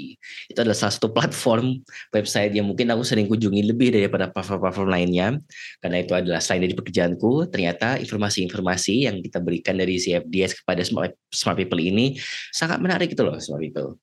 itu 0.49 0.59
adalah 0.59 0.77
salah 0.77 0.95
satu 0.95 1.13
platform 1.13 1.85
website 2.15 2.57
yang 2.57 2.69
mungkin 2.69 2.89
aku 2.93 3.05
sering 3.05 3.29
kunjungi 3.29 3.69
lebih 3.69 3.93
daripada 3.93 4.33
platform-platform 4.33 4.89
lainnya. 4.89 5.37
Karena 5.83 5.99
itu 6.01 6.13
adalah 6.17 6.41
selain 6.41 6.69
dari 6.69 6.75
pekerjaanku 6.77 7.53
ternyata 7.53 8.01
informasi-informasi 8.01 9.11
yang 9.11 9.21
kita 9.21 9.43
berikan 9.43 9.77
dari 9.77 10.01
CFDS 10.01 10.48
kepada 10.53 10.85
smart, 10.85 11.17
smart 11.33 11.57
people 11.57 11.81
ini 11.81 12.17
sangat 12.53 12.79
menarik 12.79 13.13
itu 13.13 13.23
loh 13.25 13.37
smart 13.41 13.61
people. 13.65 13.97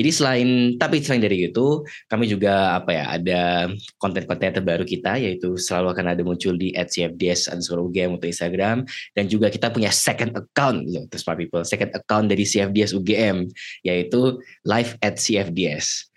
Jadi 0.00 0.10
selain 0.16 0.48
tapi 0.80 1.04
selain 1.04 1.20
dari 1.20 1.52
itu 1.52 1.84
kami 2.08 2.24
juga 2.24 2.80
apa 2.80 2.90
ya 2.94 3.04
ada 3.20 3.68
konten-konten 4.00 4.56
terbaru 4.56 4.88
kita 4.88 5.20
yaitu 5.20 5.60
selalu 5.60 5.92
akan 5.92 6.06
ada 6.16 6.22
muncul 6.24 6.56
di 6.56 6.72
@cfds 6.72 7.52
underscore 7.52 7.84
UGM 7.84 8.16
untuk 8.16 8.32
Instagram 8.32 8.88
dan 9.12 9.24
juga 9.28 9.52
kita 9.52 9.68
punya 9.68 9.92
second 9.92 10.32
account 10.40 10.88
untuk 10.88 11.20
smart 11.20 11.36
people 11.36 11.60
second 11.68 11.92
account 11.92 12.32
dari 12.32 12.48
CFDS 12.48 12.96
UGM 12.96 13.44
yaitu 13.84 14.40
live 14.64 14.96
at 15.04 15.20
CFDS 15.20 16.09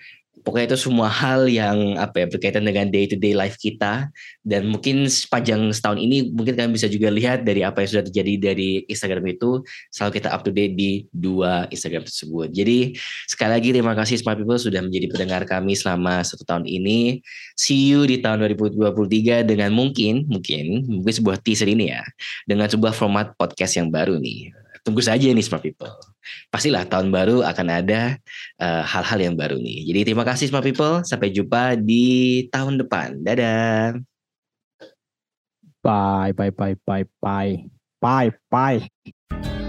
pokoknya 0.44 0.76
itu 0.76 0.80
semua 0.88 1.08
hal 1.08 1.48
yang 1.48 1.96
apa 1.96 2.24
ya 2.24 2.28
berkaitan 2.28 2.68
dengan 2.68 2.92
day 2.92 3.08
to 3.08 3.16
day 3.16 3.32
life 3.32 3.56
kita 3.56 4.12
dan 4.44 4.68
mungkin 4.68 5.08
sepanjang 5.08 5.72
setahun 5.72 5.98
ini 5.98 6.30
mungkin 6.36 6.54
kalian 6.60 6.76
bisa 6.76 6.92
juga 6.92 7.08
lihat 7.10 7.48
dari 7.48 7.64
apa 7.64 7.82
yang 7.82 7.90
sudah 7.98 8.06
terjadi 8.06 8.34
dari 8.52 8.84
Instagram 8.92 9.24
itu 9.32 9.64
selalu 9.90 10.12
kita 10.20 10.30
up 10.36 10.44
to 10.44 10.52
date 10.52 10.76
di 10.76 11.08
dua 11.16 11.66
Instagram 11.72 12.04
tersebut. 12.04 12.52
Jadi 12.52 12.94
sekali 13.26 13.52
lagi 13.56 13.70
terima 13.72 13.96
kasih 13.96 14.20
Smart 14.20 14.36
People 14.36 14.60
sudah 14.60 14.84
menjadi 14.84 15.08
pendengar 15.10 15.42
kami 15.48 15.74
selama 15.74 16.22
satu 16.22 16.44
tahun 16.44 16.68
ini. 16.68 17.24
See 17.56 17.90
you 17.90 18.04
di 18.04 18.20
tahun 18.20 18.44
2023 18.54 19.48
dengan 19.48 19.72
mungkin 19.72 20.28
mungkin 20.28 20.84
mungkin 20.86 21.14
sebuah 21.16 21.40
teaser 21.40 21.72
ini 21.72 21.96
ya 21.96 22.04
dengan 22.44 22.68
sebuah 22.68 22.92
format 22.92 23.32
podcast 23.40 23.80
yang 23.80 23.88
baru 23.88 24.20
nih 24.20 24.52
tunggu 24.84 25.00
saja 25.00 25.32
nih 25.32 25.42
Smart 25.42 25.64
People. 25.64 26.13
Pastilah 26.50 26.88
tahun 26.88 27.12
baru 27.12 27.44
akan 27.44 27.68
ada 27.70 28.18
eh, 28.60 28.84
hal-hal 28.84 29.20
uh, 29.20 29.26
yang 29.32 29.36
baru 29.36 29.60
nih. 29.60 29.90
Jadi 29.92 30.00
terima 30.12 30.24
kasih 30.24 30.50
Smart 30.50 30.64
People. 30.64 31.04
Sampai 31.04 31.32
jumpa 31.32 31.76
di 31.80 32.46
tahun 32.52 32.80
depan. 32.80 33.22
Dadah. 33.24 34.00
Bye, 35.84 36.32
bye, 36.32 36.52
bye, 36.52 36.76
bye, 36.88 37.06
bye. 37.20 37.68
Bye, 38.00 38.32
bye. 38.52 39.63